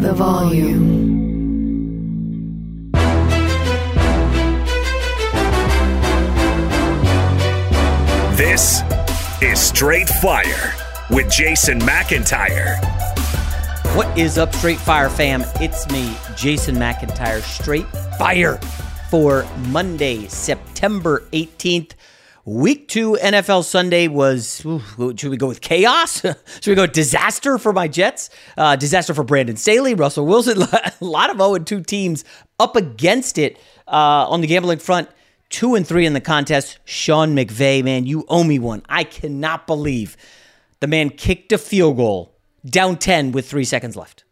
The 0.00 0.12
volume. 0.14 0.96
This 8.36 8.82
is 9.42 9.58
Straight 9.58 10.08
Fire 10.08 10.74
with 11.10 11.30
Jason 11.30 11.80
McIntyre. 11.80 12.76
What 13.96 14.16
is 14.16 14.38
up, 14.38 14.54
Straight 14.54 14.78
Fire 14.78 15.08
fam? 15.08 15.42
It's 15.56 15.88
me, 15.90 16.14
Jason 16.36 16.76
McIntyre, 16.76 17.40
Straight 17.42 17.86
Fire 18.18 18.60
for 19.10 19.46
Monday, 19.68 20.28
September 20.28 21.22
18th. 21.32 21.92
Week 22.46 22.86
two 22.86 23.18
NFL 23.20 23.64
Sunday 23.64 24.06
was, 24.06 24.64
ooh, 24.64 24.80
should 25.16 25.30
we 25.30 25.36
go 25.36 25.48
with 25.48 25.60
chaos? 25.60 26.20
should 26.20 26.36
we 26.66 26.76
go 26.76 26.86
disaster 26.86 27.58
for 27.58 27.72
my 27.72 27.88
Jets? 27.88 28.30
Uh, 28.56 28.76
disaster 28.76 29.14
for 29.14 29.24
Brandon 29.24 29.56
Staley, 29.56 29.94
Russell 29.94 30.26
Wilson. 30.26 30.62
a 30.72 30.92
lot 31.00 31.28
of 31.28 31.38
0 31.38 31.58
2 31.58 31.82
teams 31.82 32.24
up 32.60 32.76
against 32.76 33.36
it 33.36 33.58
uh, 33.88 34.28
on 34.28 34.42
the 34.42 34.46
gambling 34.46 34.78
front. 34.78 35.08
Two 35.50 35.74
and 35.74 35.84
three 35.84 36.06
in 36.06 36.12
the 36.12 36.20
contest. 36.20 36.78
Sean 36.84 37.34
McVay, 37.34 37.82
man, 37.82 38.06
you 38.06 38.24
owe 38.28 38.44
me 38.44 38.60
one. 38.60 38.82
I 38.88 39.02
cannot 39.02 39.66
believe 39.66 40.16
the 40.78 40.86
man 40.86 41.10
kicked 41.10 41.50
a 41.50 41.58
field 41.58 41.96
goal 41.96 42.32
down 42.64 42.96
10 42.96 43.32
with 43.32 43.50
three 43.50 43.64
seconds 43.64 43.96
left. 43.96 44.22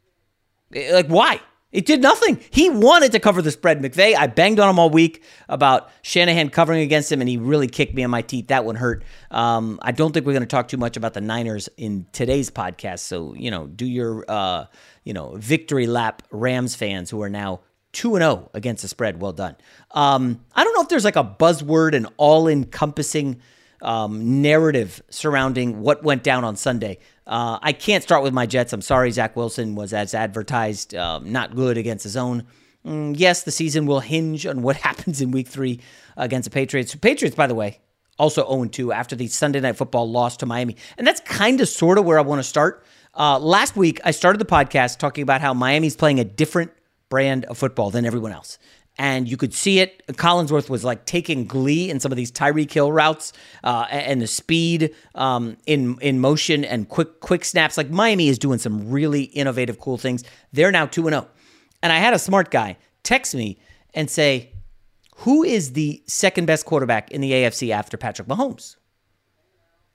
Like, 0.72 1.08
why? 1.08 1.40
It 1.74 1.86
did 1.86 2.00
nothing. 2.00 2.40
He 2.50 2.70
wanted 2.70 3.10
to 3.12 3.18
cover 3.18 3.42
the 3.42 3.50
spread. 3.50 3.82
McVay, 3.82 4.14
I 4.14 4.28
banged 4.28 4.60
on 4.60 4.70
him 4.70 4.78
all 4.78 4.90
week 4.90 5.24
about 5.48 5.90
Shanahan 6.02 6.50
covering 6.50 6.82
against 6.82 7.10
him, 7.10 7.20
and 7.20 7.28
he 7.28 7.36
really 7.36 7.66
kicked 7.66 7.94
me 7.94 8.04
in 8.04 8.10
my 8.12 8.22
teeth. 8.22 8.46
That 8.46 8.64
one 8.64 8.76
hurt. 8.76 9.02
Um, 9.32 9.80
I 9.82 9.90
don't 9.90 10.12
think 10.12 10.24
we're 10.24 10.34
going 10.34 10.44
to 10.44 10.46
talk 10.46 10.68
too 10.68 10.76
much 10.76 10.96
about 10.96 11.14
the 11.14 11.20
Niners 11.20 11.68
in 11.76 12.06
today's 12.12 12.48
podcast. 12.48 13.00
So, 13.00 13.34
you 13.34 13.50
know, 13.50 13.66
do 13.66 13.86
your, 13.86 14.24
uh, 14.28 14.66
you 15.02 15.12
know, 15.12 15.34
victory 15.36 15.88
lap 15.88 16.22
Rams 16.30 16.76
fans 16.76 17.10
who 17.10 17.20
are 17.22 17.28
now 17.28 17.60
2 17.94 18.14
and 18.14 18.22
0 18.22 18.50
against 18.54 18.82
the 18.82 18.88
spread. 18.88 19.20
Well 19.20 19.32
done. 19.32 19.56
Um, 19.90 20.44
I 20.54 20.62
don't 20.62 20.74
know 20.74 20.82
if 20.82 20.88
there's 20.88 21.04
like 21.04 21.16
a 21.16 21.24
buzzword, 21.24 21.96
and 21.96 22.06
all 22.18 22.46
encompassing 22.46 23.40
um, 23.82 24.42
narrative 24.42 25.02
surrounding 25.10 25.80
what 25.80 26.04
went 26.04 26.22
down 26.22 26.44
on 26.44 26.54
Sunday. 26.54 26.98
Uh, 27.26 27.58
I 27.62 27.72
can't 27.72 28.02
start 28.02 28.22
with 28.22 28.34
my 28.34 28.46
Jets. 28.46 28.72
I'm 28.72 28.82
sorry, 28.82 29.10
Zach 29.10 29.34
Wilson 29.36 29.74
was 29.74 29.92
as 29.92 30.14
advertised, 30.14 30.94
um, 30.94 31.32
not 31.32 31.54
good 31.54 31.78
against 31.78 32.04
his 32.04 32.16
own. 32.16 32.46
Mm, 32.86 33.14
yes, 33.16 33.44
the 33.44 33.50
season 33.50 33.86
will 33.86 34.00
hinge 34.00 34.46
on 34.46 34.62
what 34.62 34.76
happens 34.88 35.20
in 35.20 35.30
week 35.30 35.48
three 35.48 35.80
against 36.16 36.44
the 36.44 36.54
Patriots. 36.54 36.94
Patriots, 36.94 37.36
by 37.36 37.46
the 37.46 37.54
way, 37.54 37.80
also 38.18 38.46
0 38.46 38.66
2 38.66 38.92
after 38.92 39.16
the 39.16 39.26
Sunday 39.26 39.60
night 39.60 39.76
football 39.76 40.10
loss 40.10 40.36
to 40.38 40.46
Miami. 40.46 40.76
And 40.98 41.06
that's 41.06 41.20
kind 41.20 41.60
of 41.60 41.68
sort 41.68 41.98
of 41.98 42.04
where 42.04 42.18
I 42.18 42.22
want 42.22 42.40
to 42.40 42.44
start. 42.44 42.84
Uh, 43.16 43.38
last 43.38 43.76
week, 43.76 44.00
I 44.04 44.10
started 44.10 44.38
the 44.38 44.44
podcast 44.44 44.98
talking 44.98 45.22
about 45.22 45.40
how 45.40 45.54
Miami's 45.54 45.96
playing 45.96 46.20
a 46.20 46.24
different 46.24 46.72
brand 47.08 47.44
of 47.46 47.56
football 47.56 47.90
than 47.90 48.04
everyone 48.04 48.32
else 48.32 48.58
and 48.96 49.28
you 49.28 49.36
could 49.36 49.52
see 49.52 49.80
it. 49.80 50.06
Collinsworth 50.08 50.70
was 50.70 50.84
like 50.84 51.04
taking 51.04 51.46
glee 51.46 51.90
in 51.90 52.00
some 52.00 52.12
of 52.12 52.16
these 52.16 52.30
Tyreek 52.30 52.72
Hill 52.72 52.92
routes 52.92 53.32
uh, 53.64 53.86
and 53.90 54.20
the 54.20 54.26
speed 54.26 54.94
um, 55.14 55.56
in 55.66 55.98
in 56.00 56.20
motion 56.20 56.64
and 56.64 56.88
quick 56.88 57.20
quick 57.20 57.44
snaps. 57.44 57.76
Like 57.76 57.90
Miami 57.90 58.28
is 58.28 58.38
doing 58.38 58.58
some 58.58 58.90
really 58.90 59.24
innovative, 59.24 59.80
cool 59.80 59.98
things. 59.98 60.24
They're 60.52 60.72
now 60.72 60.86
two 60.86 61.06
and 61.06 61.14
zero, 61.14 61.28
and 61.82 61.92
I 61.92 61.98
had 61.98 62.14
a 62.14 62.18
smart 62.18 62.50
guy 62.50 62.76
text 63.02 63.34
me 63.34 63.58
and 63.94 64.08
say, 64.08 64.52
"Who 65.18 65.42
is 65.42 65.72
the 65.72 66.02
second 66.06 66.46
best 66.46 66.64
quarterback 66.64 67.10
in 67.10 67.20
the 67.20 67.32
AFC 67.32 67.70
after 67.70 67.96
Patrick 67.96 68.28
Mahomes?" 68.28 68.76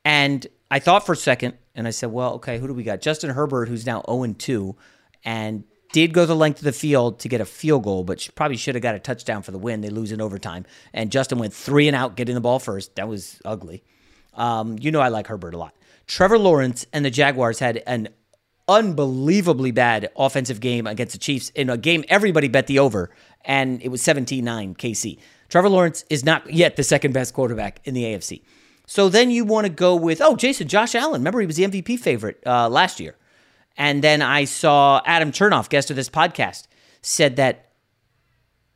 And 0.03 0.45
I 0.71 0.79
thought 0.79 1.05
for 1.05 1.13
a 1.13 1.17
second, 1.17 1.57
and 1.73 1.87
I 1.87 1.91
said, 1.91 2.11
"Well, 2.11 2.33
okay, 2.35 2.59
who 2.59 2.67
do 2.67 2.73
we 2.73 2.83
got? 2.83 3.01
Justin 3.01 3.29
Herbert, 3.29 3.69
who's 3.69 3.85
now 3.85 4.03
zero 4.05 4.23
and 4.23 4.37
two, 4.37 4.75
and 5.23 5.63
did 5.91 6.13
go 6.13 6.25
the 6.25 6.35
length 6.35 6.59
of 6.59 6.65
the 6.65 6.71
field 6.71 7.19
to 7.19 7.29
get 7.29 7.41
a 7.41 7.45
field 7.45 7.83
goal, 7.83 8.03
but 8.03 8.27
probably 8.35 8.57
should 8.57 8.75
have 8.75 8.81
got 8.81 8.95
a 8.95 8.99
touchdown 8.99 9.41
for 9.41 9.51
the 9.51 9.57
win. 9.57 9.81
They 9.81 9.89
lose 9.89 10.11
in 10.11 10.21
overtime. 10.21 10.65
And 10.93 11.11
Justin 11.11 11.39
went 11.39 11.53
three 11.53 11.87
and 11.87 11.95
out, 11.95 12.15
getting 12.15 12.35
the 12.35 12.41
ball 12.41 12.59
first. 12.59 12.95
That 12.95 13.07
was 13.07 13.41
ugly. 13.45 13.83
Um, 14.33 14.77
you 14.79 14.91
know 14.91 14.99
I 14.99 15.09
like 15.09 15.27
Herbert 15.27 15.53
a 15.53 15.57
lot. 15.57 15.75
Trevor 16.07 16.39
Lawrence 16.39 16.85
and 16.93 17.03
the 17.03 17.09
Jaguars 17.09 17.59
had 17.59 17.83
an 17.85 18.09
unbelievably 18.67 19.71
bad 19.71 20.09
offensive 20.15 20.59
game 20.59 20.85
against 20.85 21.13
the 21.13 21.19
Chiefs 21.19 21.49
in 21.49 21.69
a 21.69 21.77
game 21.77 22.03
everybody 22.07 22.47
bet 22.47 22.67
the 22.67 22.79
over, 22.79 23.09
and 23.43 23.81
it 23.81 23.89
was 23.89 24.01
17 24.01 24.43
9 24.45 24.75
KC. 24.75 25.19
Trevor 25.49 25.69
Lawrence 25.69 26.05
is 26.09 26.23
not 26.23 26.51
yet 26.53 26.75
the 26.75 26.83
second 26.83 27.13
best 27.13 27.33
quarterback 27.33 27.81
in 27.83 27.95
the 27.95 28.03
AFC. 28.03 28.43
So 28.85 29.09
then 29.09 29.29
you 29.29 29.45
want 29.45 29.65
to 29.65 29.69
go 29.71 29.95
with, 29.95 30.21
oh, 30.21 30.35
Jason, 30.35 30.67
Josh 30.67 30.95
Allen. 30.95 31.21
Remember, 31.21 31.39
he 31.39 31.45
was 31.45 31.57
the 31.57 31.63
MVP 31.63 31.99
favorite 31.99 32.41
uh, 32.45 32.69
last 32.69 32.99
year. 32.99 33.15
And 33.79 34.03
then 34.03 34.21
I 34.21 34.43
saw 34.43 35.01
Adam 35.05 35.31
Chernoff, 35.31 35.69
guest 35.69 35.89
of 35.89 35.95
this 35.95 36.09
podcast, 36.09 36.67
said 37.01 37.37
that 37.37 37.71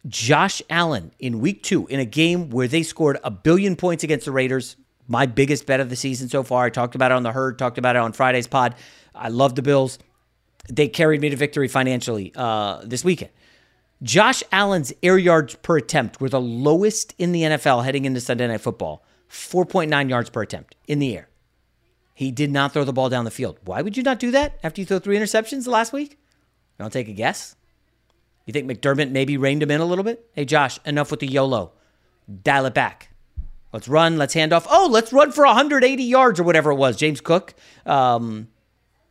Josh 0.08 0.62
Allen 0.70 1.12
in 1.20 1.42
week 1.42 1.62
two, 1.62 1.86
in 1.88 2.00
a 2.00 2.06
game 2.06 2.50
where 2.50 2.70
they 2.70 2.84
scored 2.84 3.20
a 3.22 3.30
billion 3.30 3.76
points 3.76 4.06
against 4.06 4.26
the 4.26 4.32
Raiders, 4.32 4.78
my 5.08 5.26
biggest 5.26 5.66
bet 5.66 5.82
of 5.82 5.90
the 5.90 5.98
season 5.98 6.30
so 6.30 6.42
far. 6.42 6.66
I 6.66 6.70
talked 6.70 6.96
about 6.96 7.12
it 7.12 7.16
on 7.16 7.24
the 7.24 7.34
herd, 7.34 7.60
talked 7.60 7.78
about 7.78 7.98
it 7.98 8.00
on 8.00 8.14
Friday's 8.14 8.48
pod. 8.48 8.76
I 9.14 9.28
love 9.28 9.56
the 9.56 9.62
Bills. 9.62 10.00
They 10.70 10.88
carried 10.88 11.20
me 11.20 11.30
to 11.30 11.36
victory 11.36 11.68
financially 11.68 12.32
uh, 12.36 12.82
this 12.86 13.04
weekend. 13.04 13.32
Josh 14.02 14.42
Allen's 14.54 14.94
air 15.04 15.18
yards 15.18 15.56
per 15.56 15.78
attempt 15.78 16.22
were 16.22 16.30
the 16.30 16.42
lowest 16.42 17.14
in 17.18 17.34
the 17.34 17.42
NFL 17.42 17.84
heading 17.84 18.06
into 18.06 18.22
Sunday 18.22 18.48
Night 18.48 18.62
Football 18.62 19.06
4.9 19.30 20.10
yards 20.10 20.30
per 20.30 20.42
attempt 20.42 20.76
in 20.88 21.00
the 21.00 21.18
air. 21.18 21.30
He 22.14 22.32
did 22.32 22.52
not 22.52 22.74
throw 22.74 22.84
the 22.84 22.94
ball 22.94 23.10
down 23.10 23.26
the 23.26 23.32
field. 23.32 23.60
Why 23.66 23.82
would 23.82 23.98
you 23.98 24.04
not 24.04 24.20
do 24.20 24.32
that 24.32 24.60
after 24.64 24.82
you 24.82 24.86
throw 24.86 25.00
three 25.00 25.18
interceptions 25.18 25.68
last 25.68 25.94
week? 25.94 26.20
To 26.80 26.90
take 26.90 27.08
a 27.08 27.14
guess? 27.14 27.56
You 28.46 28.52
think 28.52 28.70
McDermott 28.70 29.10
maybe 29.10 29.38
reined 29.38 29.64
him 29.64 29.72
in 29.72 29.80
a 29.80 29.86
little 29.86 30.04
bit? 30.04 30.30
Hey, 30.34 30.46
Josh, 30.46 30.80
enough 30.86 31.12
with 31.12 31.22
the 31.22 31.28
YOLO. 31.28 31.72
Dial 32.44 32.66
it 32.66 32.74
back. 32.74 33.10
Let's 33.72 33.88
run. 33.88 34.18
Let's 34.18 34.34
hand 34.34 34.54
off. 34.54 34.68
Oh, 34.70 34.88
let's 34.92 35.14
run 35.14 35.32
for 35.32 35.46
180 35.46 36.04
yards 36.04 36.40
or 36.40 36.44
whatever 36.44 36.72
it 36.72 36.76
was. 36.76 36.98
James 36.98 37.22
Cook. 37.22 37.54
Um, 37.86 38.50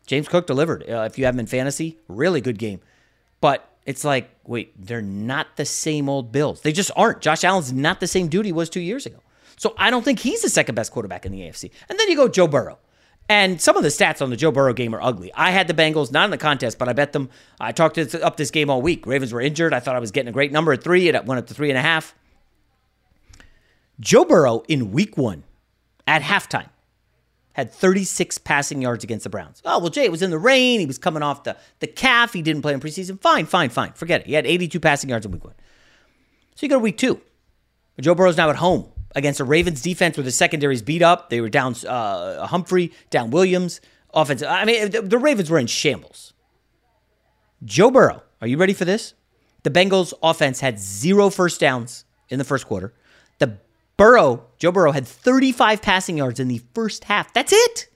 James 0.06 0.28
Cook 0.28 0.46
delivered. 0.46 0.88
Uh, 0.88 1.08
if 1.10 1.18
you 1.18 1.24
have 1.24 1.34
him 1.34 1.40
in 1.40 1.46
fantasy, 1.46 1.98
really 2.08 2.40
good 2.40 2.58
game. 2.58 2.80
But 3.40 3.68
it's 3.86 4.04
like, 4.04 4.30
wait, 4.44 4.72
they're 4.78 5.02
not 5.02 5.56
the 5.56 5.64
same 5.64 6.08
old 6.08 6.30
Bills. 6.30 6.60
They 6.60 6.72
just 6.72 6.90
aren't. 6.94 7.20
Josh 7.20 7.42
Allen's 7.42 7.72
not 7.72 8.00
the 8.00 8.06
same 8.06 8.28
dude 8.28 8.46
he 8.46 8.52
was 8.52 8.70
two 8.70 8.80
years 8.80 9.06
ago. 9.06 9.18
So 9.56 9.74
I 9.78 9.90
don't 9.90 10.04
think 10.04 10.18
he's 10.20 10.42
the 10.42 10.48
second 10.48 10.74
best 10.74 10.92
quarterback 10.92 11.26
in 11.26 11.32
the 11.32 11.40
AFC. 11.40 11.70
And 11.88 11.98
then 11.98 12.08
you 12.08 12.16
go 12.16 12.28
Joe 12.28 12.46
Burrow. 12.46 12.78
And 13.28 13.60
some 13.60 13.76
of 13.76 13.82
the 13.82 13.88
stats 13.88 14.20
on 14.20 14.30
the 14.30 14.36
Joe 14.36 14.50
Burrow 14.50 14.74
game 14.74 14.94
are 14.94 15.00
ugly. 15.00 15.32
I 15.34 15.52
had 15.52 15.66
the 15.66 15.74
Bengals, 15.74 16.12
not 16.12 16.26
in 16.26 16.30
the 16.30 16.38
contest, 16.38 16.78
but 16.78 16.88
I 16.88 16.92
bet 16.92 17.12
them. 17.12 17.30
I 17.58 17.72
talked 17.72 17.96
up 17.96 18.36
this 18.36 18.50
game 18.50 18.68
all 18.68 18.82
week. 18.82 19.06
Ravens 19.06 19.32
were 19.32 19.40
injured. 19.40 19.72
I 19.72 19.80
thought 19.80 19.96
I 19.96 20.00
was 20.00 20.10
getting 20.10 20.28
a 20.28 20.32
great 20.32 20.52
number 20.52 20.72
at 20.72 20.82
three. 20.82 21.08
It 21.08 21.24
went 21.24 21.38
up 21.38 21.46
to 21.46 21.54
three 21.54 21.70
and 21.70 21.78
a 21.78 21.82
half. 21.82 22.14
Joe 24.00 24.24
Burrow 24.24 24.64
in 24.68 24.92
week 24.92 25.16
one 25.16 25.44
at 26.06 26.22
halftime 26.22 26.68
had 27.52 27.72
36 27.72 28.38
passing 28.38 28.82
yards 28.82 29.04
against 29.04 29.24
the 29.24 29.30
Browns. 29.30 29.62
Oh, 29.64 29.78
well, 29.78 29.90
Jay, 29.90 30.04
it 30.04 30.10
was 30.10 30.22
in 30.22 30.30
the 30.30 30.38
rain. 30.38 30.80
He 30.80 30.86
was 30.86 30.98
coming 30.98 31.22
off 31.22 31.44
the, 31.44 31.56
the 31.80 31.86
calf. 31.86 32.32
He 32.32 32.42
didn't 32.42 32.62
play 32.62 32.72
in 32.72 32.80
preseason. 32.80 33.20
Fine, 33.20 33.46
fine, 33.46 33.68
fine. 33.68 33.92
Forget 33.92 34.22
it. 34.22 34.26
He 34.26 34.32
had 34.32 34.46
82 34.46 34.80
passing 34.80 35.10
yards 35.10 35.26
in 35.26 35.32
week 35.32 35.44
one. 35.44 35.54
So 36.54 36.64
you 36.66 36.68
go 36.68 36.76
to 36.76 36.80
week 36.80 36.98
two. 36.98 37.20
Joe 38.00 38.14
Burrow's 38.14 38.36
now 38.36 38.50
at 38.50 38.56
home 38.56 38.91
against 39.14 39.40
a 39.40 39.44
Ravens 39.44 39.82
defense 39.82 40.16
where 40.16 40.24
the 40.24 40.30
secondary's 40.30 40.82
beat 40.82 41.02
up. 41.02 41.30
They 41.30 41.40
were 41.40 41.48
down 41.48 41.74
uh, 41.86 42.46
Humphrey, 42.46 42.92
down 43.10 43.30
Williams. 43.30 43.80
Offensive. 44.14 44.48
I 44.48 44.64
mean, 44.64 44.90
the, 44.90 45.02
the 45.02 45.18
Ravens 45.18 45.50
were 45.50 45.58
in 45.58 45.66
shambles. 45.66 46.34
Joe 47.64 47.90
Burrow, 47.90 48.22
are 48.40 48.46
you 48.46 48.58
ready 48.58 48.74
for 48.74 48.84
this? 48.84 49.14
The 49.62 49.70
Bengals 49.70 50.12
offense 50.22 50.60
had 50.60 50.78
zero 50.78 51.30
first 51.30 51.60
downs 51.60 52.04
in 52.28 52.38
the 52.38 52.44
first 52.44 52.66
quarter. 52.66 52.92
The 53.38 53.58
Burrow, 53.96 54.46
Joe 54.58 54.72
Burrow 54.72 54.92
had 54.92 55.06
35 55.06 55.80
passing 55.80 56.18
yards 56.18 56.40
in 56.40 56.48
the 56.48 56.60
first 56.74 57.04
half. 57.04 57.32
That's 57.32 57.52
it. 57.52 57.88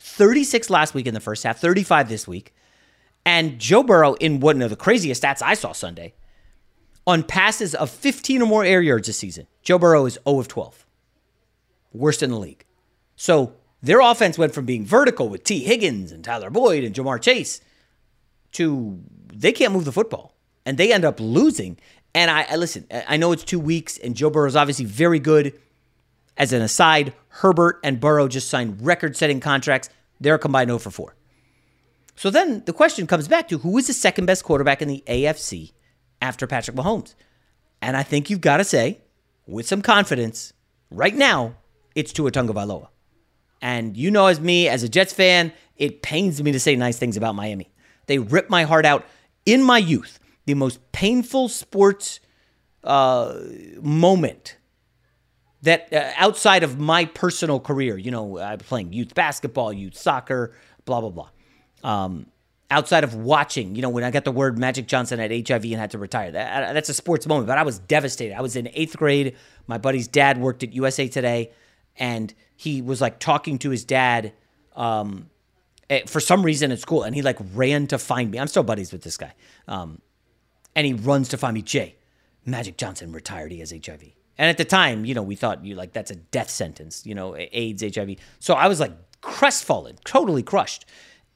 36 0.00 0.68
last 0.68 0.92
week 0.92 1.06
in 1.06 1.14
the 1.14 1.20
first 1.20 1.42
half, 1.44 1.58
35 1.58 2.08
this 2.08 2.28
week. 2.28 2.54
And 3.24 3.58
Joe 3.58 3.82
Burrow, 3.82 4.14
in 4.14 4.40
one 4.40 4.60
of 4.60 4.68
the 4.68 4.76
craziest 4.76 5.22
stats 5.22 5.40
I 5.40 5.54
saw 5.54 5.72
Sunday, 5.72 6.12
on 7.06 7.22
passes 7.22 7.74
of 7.74 7.90
15 7.90 8.42
or 8.42 8.46
more 8.46 8.64
air 8.64 8.80
yards 8.80 9.06
this 9.06 9.18
season, 9.18 9.46
Joe 9.62 9.78
Burrow 9.78 10.06
is 10.06 10.18
0 10.26 10.40
of 10.40 10.48
12. 10.48 10.86
Worst 11.92 12.22
in 12.22 12.30
the 12.30 12.38
league. 12.38 12.64
So 13.16 13.54
their 13.82 14.00
offense 14.00 14.38
went 14.38 14.54
from 14.54 14.64
being 14.64 14.84
vertical 14.84 15.28
with 15.28 15.44
Tee 15.44 15.60
Higgins 15.60 16.10
and 16.10 16.24
Tyler 16.24 16.50
Boyd 16.50 16.84
and 16.84 16.94
Ja'Marr 16.94 17.20
Chase 17.20 17.60
to 18.52 18.98
they 19.32 19.52
can't 19.52 19.72
move 19.72 19.84
the 19.84 19.92
football. 19.92 20.34
And 20.64 20.78
they 20.78 20.92
end 20.92 21.04
up 21.04 21.20
losing. 21.20 21.78
And 22.14 22.30
I, 22.30 22.46
I 22.48 22.56
listen, 22.56 22.86
I 22.90 23.16
know 23.16 23.32
it's 23.32 23.44
two 23.44 23.60
weeks, 23.60 23.98
and 23.98 24.16
Joe 24.16 24.30
Burrow 24.30 24.46
is 24.46 24.56
obviously 24.56 24.86
very 24.86 25.18
good. 25.18 25.52
As 26.36 26.52
an 26.52 26.62
aside, 26.62 27.12
Herbert 27.28 27.78
and 27.84 28.00
Burrow 28.00 28.26
just 28.26 28.48
signed 28.48 28.84
record 28.84 29.16
setting 29.16 29.40
contracts. 29.40 29.88
They're 30.20 30.38
combined 30.38 30.68
0 30.68 30.78
for 30.78 30.90
4. 30.90 31.14
So 32.16 32.30
then 32.30 32.62
the 32.64 32.72
question 32.72 33.06
comes 33.06 33.28
back 33.28 33.48
to 33.48 33.58
who 33.58 33.76
is 33.78 33.88
the 33.88 33.92
second 33.92 34.26
best 34.26 34.44
quarterback 34.44 34.80
in 34.80 34.88
the 34.88 35.04
AFC 35.06 35.73
after 36.24 36.46
Patrick 36.46 36.76
Mahomes? 36.76 37.14
And 37.82 37.96
I 37.96 38.02
think 38.02 38.30
you've 38.30 38.40
got 38.40 38.56
to 38.56 38.64
say, 38.64 38.98
with 39.46 39.68
some 39.68 39.82
confidence, 39.82 40.54
right 40.90 41.14
now, 41.14 41.56
it's 41.94 42.12
Tua 42.12 42.32
Tagovailoa. 42.32 42.88
And 43.60 43.96
you 43.96 44.10
know, 44.10 44.26
as 44.26 44.40
me, 44.40 44.68
as 44.68 44.82
a 44.82 44.88
Jets 44.88 45.12
fan, 45.12 45.52
it 45.76 46.02
pains 46.02 46.42
me 46.42 46.50
to 46.52 46.60
say 46.60 46.76
nice 46.76 46.98
things 46.98 47.16
about 47.16 47.34
Miami. 47.34 47.70
They 48.06 48.18
ripped 48.18 48.50
my 48.50 48.64
heart 48.64 48.86
out 48.86 49.04
in 49.44 49.62
my 49.62 49.78
youth 49.78 50.18
the 50.46 50.54
most 50.54 50.80
painful 50.92 51.48
sports 51.48 52.20
uh, 52.82 53.38
moment 53.80 54.56
that 55.62 55.92
uh, 55.92 56.10
outside 56.16 56.62
of 56.62 56.78
my 56.78 57.06
personal 57.06 57.60
career, 57.60 57.96
you 57.96 58.10
know, 58.10 58.38
I'm 58.38 58.58
playing 58.58 58.92
youth 58.92 59.14
basketball, 59.14 59.72
youth 59.72 59.96
soccer, 59.96 60.54
blah, 60.84 61.00
blah, 61.00 61.10
blah. 61.10 61.30
Um, 61.82 62.26
outside 62.74 63.04
of 63.04 63.14
watching, 63.14 63.76
you 63.76 63.82
know, 63.82 63.88
when 63.88 64.02
I 64.02 64.10
got 64.10 64.24
the 64.24 64.32
word 64.32 64.58
Magic 64.58 64.88
Johnson 64.88 65.20
had 65.20 65.30
HIV 65.30 65.64
and 65.64 65.74
had 65.74 65.92
to 65.92 65.98
retire, 65.98 66.32
that, 66.32 66.74
that's 66.74 66.88
a 66.88 66.94
sports 66.94 67.24
moment, 67.26 67.46
but 67.46 67.56
I 67.56 67.62
was 67.62 67.78
devastated. 67.78 68.34
I 68.34 68.40
was 68.40 68.56
in 68.56 68.68
eighth 68.74 68.96
grade. 68.96 69.36
My 69.68 69.78
buddy's 69.78 70.08
dad 70.08 70.38
worked 70.38 70.64
at 70.64 70.72
USA 70.72 71.06
Today, 71.06 71.52
and 71.96 72.34
he 72.56 72.82
was 72.82 73.00
like 73.00 73.20
talking 73.20 73.58
to 73.60 73.70
his 73.70 73.84
dad 73.84 74.32
um, 74.74 75.30
eh, 75.88 76.02
for 76.06 76.18
some 76.18 76.42
reason 76.42 76.72
at 76.72 76.80
school, 76.80 77.04
and 77.04 77.14
he 77.14 77.22
like 77.22 77.38
ran 77.54 77.86
to 77.86 77.98
find 77.98 78.32
me. 78.32 78.40
I'm 78.40 78.48
still 78.48 78.64
buddies 78.64 78.90
with 78.90 79.02
this 79.02 79.16
guy. 79.16 79.32
Um, 79.68 80.00
and 80.74 80.84
he 80.84 80.94
runs 80.94 81.28
to 81.28 81.36
find 81.36 81.54
me. 81.54 81.62
Jay, 81.62 81.94
Magic 82.44 82.76
Johnson 82.76 83.12
retired. 83.12 83.52
He 83.52 83.60
has 83.60 83.70
HIV. 83.70 84.02
And 84.36 84.50
at 84.50 84.58
the 84.58 84.64
time, 84.64 85.04
you 85.04 85.14
know, 85.14 85.22
we 85.22 85.36
thought 85.36 85.64
you 85.64 85.76
like 85.76 85.92
that's 85.92 86.10
a 86.10 86.16
death 86.16 86.50
sentence, 86.50 87.06
you 87.06 87.14
know, 87.14 87.36
AIDS, 87.38 87.84
HIV. 87.94 88.16
So 88.40 88.54
I 88.54 88.66
was 88.66 88.80
like 88.80 88.92
crestfallen, 89.20 89.96
totally 90.04 90.42
crushed. 90.42 90.86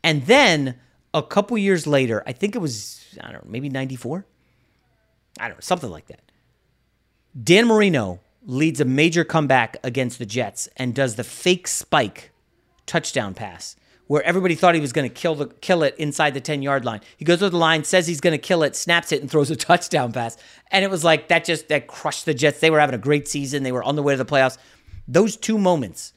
And 0.03 0.27
then 0.27 0.81
a 1.19 1.23
couple 1.23 1.59
years 1.59 1.87
later, 1.87 2.23
I 2.27 2.33
think 2.33 2.55
it 2.55 2.59
was, 2.59 3.05
I 3.21 3.31
don't 3.31 3.45
know, 3.45 3.51
maybe 3.51 3.69
94? 3.69 4.25
I 5.39 5.49
don't 5.49 5.57
know, 5.57 5.61
something 5.61 5.91
like 5.91 6.07
that. 6.07 6.23
Dan 7.41 7.67
Marino 7.67 8.21
leads 8.45 8.81
a 8.81 8.85
major 8.85 9.25
comeback 9.25 9.77
against 9.85 10.19
the 10.19 10.27
Jets 10.27 10.69
and 10.77 10.95
does 10.95 11.17
the 11.17 11.25
fake 11.25 11.69
spike 11.69 12.31
touchdown 12.87 13.35
pass 13.35 13.77
where 14.09 14.23
everybody 14.23 14.55
thought 14.55 14.75
he 14.75 14.81
was 14.81 14.93
going 14.93 15.09
to 15.09 15.15
kill 15.15 15.35
the 15.35 15.47
kill 15.47 15.83
it 15.83 15.95
inside 15.99 16.35
the 16.35 16.41
10 16.41 16.63
yard 16.63 16.85
line. 16.85 17.01
He 17.17 17.25
goes 17.25 17.39
to 17.39 17.51
the 17.51 17.57
line, 17.57 17.85
says 17.85 18.07
he's 18.07 18.21
going 18.21 18.33
to 18.33 18.39
kill 18.39 18.63
it, 18.63 18.75
snaps 18.75 19.13
it, 19.13 19.21
and 19.21 19.31
throws 19.31 19.51
a 19.51 19.57
touchdown 19.71 20.13
pass. 20.13 20.37
And 20.71 20.85
it 20.85 20.91
was 20.91 21.05
like 21.05 21.29
that 21.29 21.45
just 21.45 21.69
that 21.69 21.87
crushed 21.87 22.25
the 22.25 22.35
Jets. 22.35 22.59
They 22.59 22.71
were 22.71 22.81
having 22.81 22.95
a 22.95 22.99
great 22.99 23.29
season. 23.29 23.63
They 23.63 23.73
were 23.73 23.85
on 23.85 23.97
the 23.97 24.03
way 24.03 24.15
to 24.15 24.23
the 24.23 24.31
playoffs. 24.31 24.59
Those 25.07 25.37
two 25.37 25.59
moments, 25.59 26.13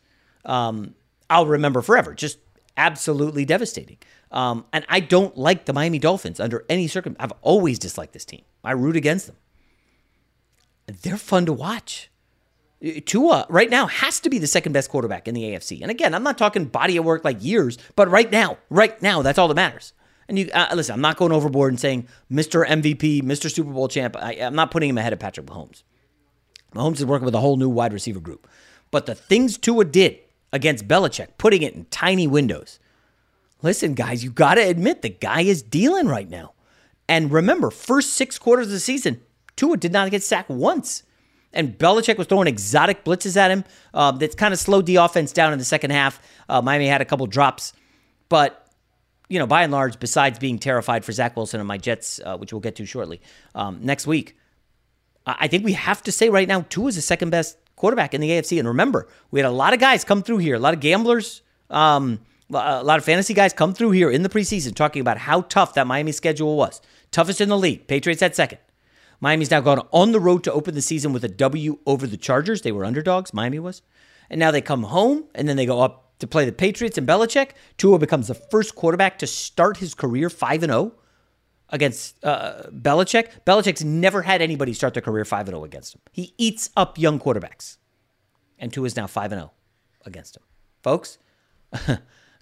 um, 0.46 0.96
I'll 1.30 1.46
remember 1.46 1.82
forever. 1.82 2.14
Just 2.14 2.40
absolutely 2.78 3.46
devastating. 3.46 3.98
Um, 4.32 4.66
and 4.72 4.86
I 4.88 5.02
don't 5.02 5.38
like 5.38 5.66
the 5.66 5.74
Miami 5.74 6.00
Dolphins 6.00 6.40
under 6.40 6.66
any 6.70 6.88
circumstance. 6.88 7.32
I've 7.32 7.38
always 7.42 7.78
disliked 7.78 8.14
this 8.14 8.26
team. 8.26 8.44
I 8.64 8.72
root 8.72 8.96
against 8.96 9.28
them. 9.28 9.36
They're 10.88 11.18
fun 11.18 11.46
to 11.46 11.54
watch. 11.54 12.10
Tua 13.06 13.46
right 13.50 13.70
now 13.70 13.86
has 13.86 14.20
to 14.22 14.30
be 14.30 14.40
the 14.40 14.48
second 14.48 14.72
best 14.72 14.90
quarterback 14.90 15.28
in 15.28 15.36
the 15.36 15.44
AFC. 15.44 15.82
And 15.82 15.92
again, 15.92 16.16
I'm 16.16 16.24
not 16.24 16.38
talking 16.38 16.66
body 16.66 16.98
of 16.98 17.06
work 17.06 17.24
like 17.24 17.44
years, 17.44 17.78
but 17.96 18.10
right 18.10 18.32
now, 18.32 18.58
right 18.70 19.00
now, 19.02 19.22
that's 19.22 19.38
all 19.38 19.48
that 19.50 19.56
matters. 19.56 19.94
And 20.28 20.40
you 20.40 20.50
uh, 20.54 20.70
listen, 20.74 20.94
I'm 20.94 21.02
not 21.02 21.18
going 21.18 21.32
overboard 21.32 21.72
and 21.72 21.80
saying 21.80 22.08
Mr. 22.32 22.66
MVP, 22.66 23.22
Mr. 23.22 23.52
Super 23.52 23.72
Bowl 23.72 23.88
champ. 23.88 24.16
I, 24.18 24.34
am 24.34 24.56
not 24.56 24.72
putting 24.72 24.90
him 24.90 24.98
ahead 24.98 25.14
of 25.14 25.20
Patrick 25.20 25.46
Mahomes. 25.46 25.84
Mahomes 26.74 26.96
is 26.96 27.06
working 27.06 27.26
with 27.26 27.36
a 27.36 27.40
whole 27.40 27.58
new 27.58 27.70
wide 27.70 27.94
receiver 27.94 28.20
group. 28.20 28.48
But 28.90 29.06
the 29.06 29.16
things 29.16 29.58
Tua 29.58 29.86
did 29.86 30.20
against 30.52 30.88
Belichick, 30.88 31.38
putting 31.38 31.62
it 31.62 31.74
in 31.74 31.86
tiny 31.86 32.28
windows. 32.28 32.80
Listen, 33.62 33.94
guys, 33.94 34.24
you 34.24 34.32
got 34.32 34.56
to 34.56 34.62
admit 34.62 35.02
the 35.02 35.10
guy 35.10 35.42
is 35.42 35.62
dealing 35.62 36.08
right 36.08 36.30
now. 36.30 36.54
And 37.08 37.32
remember, 37.32 37.70
first 37.70 38.14
six 38.14 38.40
quarters 38.40 38.68
of 38.68 38.74
the 38.74 38.80
season, 38.80 39.22
Tua 39.56 39.78
did 39.78 39.92
not 39.92 40.10
get 40.12 40.24
sacked 40.24 40.50
once 40.50 41.04
and 41.54 41.78
Belichick 41.78 42.18
was 42.18 42.28
throwing 42.28 42.48
exotic 42.48 43.04
blitzes 43.04 43.38
at 43.38 43.52
him 43.52 43.64
uh, 43.94 44.12
that 44.14 44.38
kind 44.38 44.54
of 44.54 44.60
slowed 44.60 44.86
the 44.86 44.98
offense 44.98 45.32
down 45.32 45.54
in 45.54 45.60
the 45.60 45.66
second 45.66 45.92
half. 45.92 46.22
Uh, 46.48 46.62
Miami 46.62 46.88
had 46.88 47.02
a 47.02 47.06
couple 47.06 47.26
drops, 47.28 47.74
but 48.30 48.58
you 49.30 49.40
know, 49.40 49.48
by 49.48 49.64
and 49.64 49.72
large, 49.72 50.00
besides 50.00 50.40
being 50.40 50.60
terrified 50.60 51.06
for 51.06 51.14
Zach 51.14 51.38
Wilson 51.38 51.62
and 51.62 51.68
my 51.68 51.78
Jets, 51.78 52.20
uh, 52.26 52.38
which 52.38 52.52
we'll 52.52 52.60
get 52.60 52.76
to 52.78 52.86
shortly 52.86 53.22
um, 53.56 53.80
next 53.82 54.06
week, 54.06 54.36
I 55.26 55.48
think 55.48 55.64
we 55.64 55.74
have 55.74 56.02
to 56.04 56.12
say 56.12 56.30
right 56.30 56.48
now, 56.48 56.66
Tua 56.68 56.88
is 56.88 56.96
the 56.96 57.02
second 57.02 57.30
best 57.30 57.58
quarterback 57.76 58.14
in 58.14 58.22
the 58.22 58.30
AFC. 58.30 58.60
And 58.60 58.68
remember, 58.68 59.08
we 59.30 59.40
had 59.40 59.48
a 59.48 59.52
lot 59.52 59.74
of 59.74 59.80
guys 59.80 60.04
come 60.04 60.24
through 60.24 60.40
here, 60.40 60.56
a 60.56 60.60
lot 60.60 60.74
of 60.74 60.80
gamblers, 60.80 61.44
um, 61.70 62.20
a 62.54 62.84
lot 62.84 62.98
of 62.98 63.06
fantasy 63.06 63.34
guys 63.34 63.54
come 63.54 63.74
through 63.74 63.92
here 63.92 64.12
in 64.12 64.24
the 64.24 64.30
preseason 64.30 64.76
talking 64.76 65.02
about 65.02 65.18
how 65.18 65.42
tough 65.42 65.74
that 65.76 65.88
Miami 65.88 66.12
schedule 66.12 66.56
was. 66.56 66.82
Toughest 67.12 67.42
in 67.42 67.50
the 67.50 67.58
league. 67.58 67.88
Patriots 67.88 68.22
at 68.22 68.36
second. 68.36 68.60
Miami's 69.20 69.52
now 69.52 69.62
gone 69.62 69.88
on 69.92 70.12
the 70.12 70.20
road 70.20 70.44
to 70.44 70.54
open 70.54 70.74
the 70.74 70.82
season 70.82 71.14
with 71.14 71.24
a 71.24 71.30
W 71.30 71.78
over 71.86 72.08
the 72.08 72.18
Chargers. 72.18 72.64
They 72.64 72.72
were 72.72 72.86
underdogs, 72.86 73.34
Miami 73.34 73.60
was. 73.60 73.82
And 74.30 74.40
now 74.40 74.50
they 74.50 74.62
come 74.62 74.84
home 74.84 75.26
and 75.36 75.48
then 75.48 75.58
they 75.58 75.66
go 75.66 75.82
up 75.82 76.18
to 76.20 76.28
play 76.28 76.46
the 76.46 76.52
Patriots 76.52 76.98
and 76.98 77.08
Belichick. 77.08 77.52
Tua 77.78 78.00
becomes 78.00 78.28
the 78.28 78.34
first 78.34 78.76
quarterback 78.76 79.20
to 79.20 79.28
start 79.28 79.78
his 79.78 79.94
career 79.94 80.30
5 80.30 80.62
0 80.62 80.94
against 81.70 82.24
uh, 82.24 82.64
Belichick. 82.72 83.44
Belichick's 83.46 83.84
never 83.84 84.24
had 84.24 84.42
anybody 84.42 84.74
start 84.74 84.94
their 84.94 85.02
career 85.02 85.26
5 85.26 85.48
0 85.48 85.64
against 85.64 85.96
him. 85.96 86.02
He 86.12 86.34
eats 86.38 86.70
up 86.76 86.98
young 86.98 87.20
quarterbacks. 87.20 87.78
And 88.58 88.72
Tua 88.72 88.86
is 88.86 88.96
now 88.96 89.08
5 89.08 89.32
0 89.32 89.52
against 90.06 90.38
him. 90.38 90.44
Folks, 90.82 91.18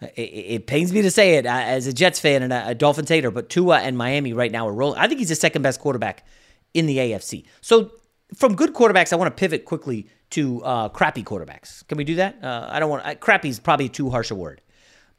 it, 0.01 0.21
it, 0.21 0.67
pains 0.67 0.93
me 0.93 1.01
to 1.01 1.11
say 1.11 1.35
it 1.35 1.45
as 1.45 1.87
a 1.87 1.93
Jets 1.93 2.19
fan 2.19 2.41
and 2.43 2.53
a, 2.53 2.69
a 2.69 2.75
Dolphins 2.75 3.09
hater, 3.09 3.31
but 3.31 3.49
Tua 3.49 3.79
and 3.79 3.97
Miami 3.97 4.33
right 4.33 4.51
now 4.51 4.67
are 4.67 4.73
rolling. 4.73 4.99
I 4.99 5.07
think 5.07 5.19
he's 5.19 5.29
the 5.29 5.35
second 5.35 5.61
best 5.61 5.79
quarterback 5.79 6.25
in 6.73 6.85
the 6.85 6.97
AFC. 6.97 7.45
So 7.61 7.91
from 8.35 8.55
good 8.55 8.73
quarterbacks, 8.73 9.11
I 9.11 9.17
want 9.17 9.35
to 9.35 9.39
pivot 9.39 9.65
quickly 9.65 10.07
to 10.31 10.63
uh, 10.63 10.89
crappy 10.89 11.23
quarterbacks. 11.23 11.85
Can 11.87 11.97
we 11.97 12.03
do 12.03 12.15
that? 12.15 12.41
Uh, 12.43 12.67
I 12.69 12.79
don't 12.79 12.89
want 12.89 13.05
uh, 13.05 13.15
crappy 13.15 13.49
is 13.49 13.59
probably 13.59 13.89
too 13.89 14.09
harsh 14.09 14.31
a 14.31 14.35
word, 14.35 14.61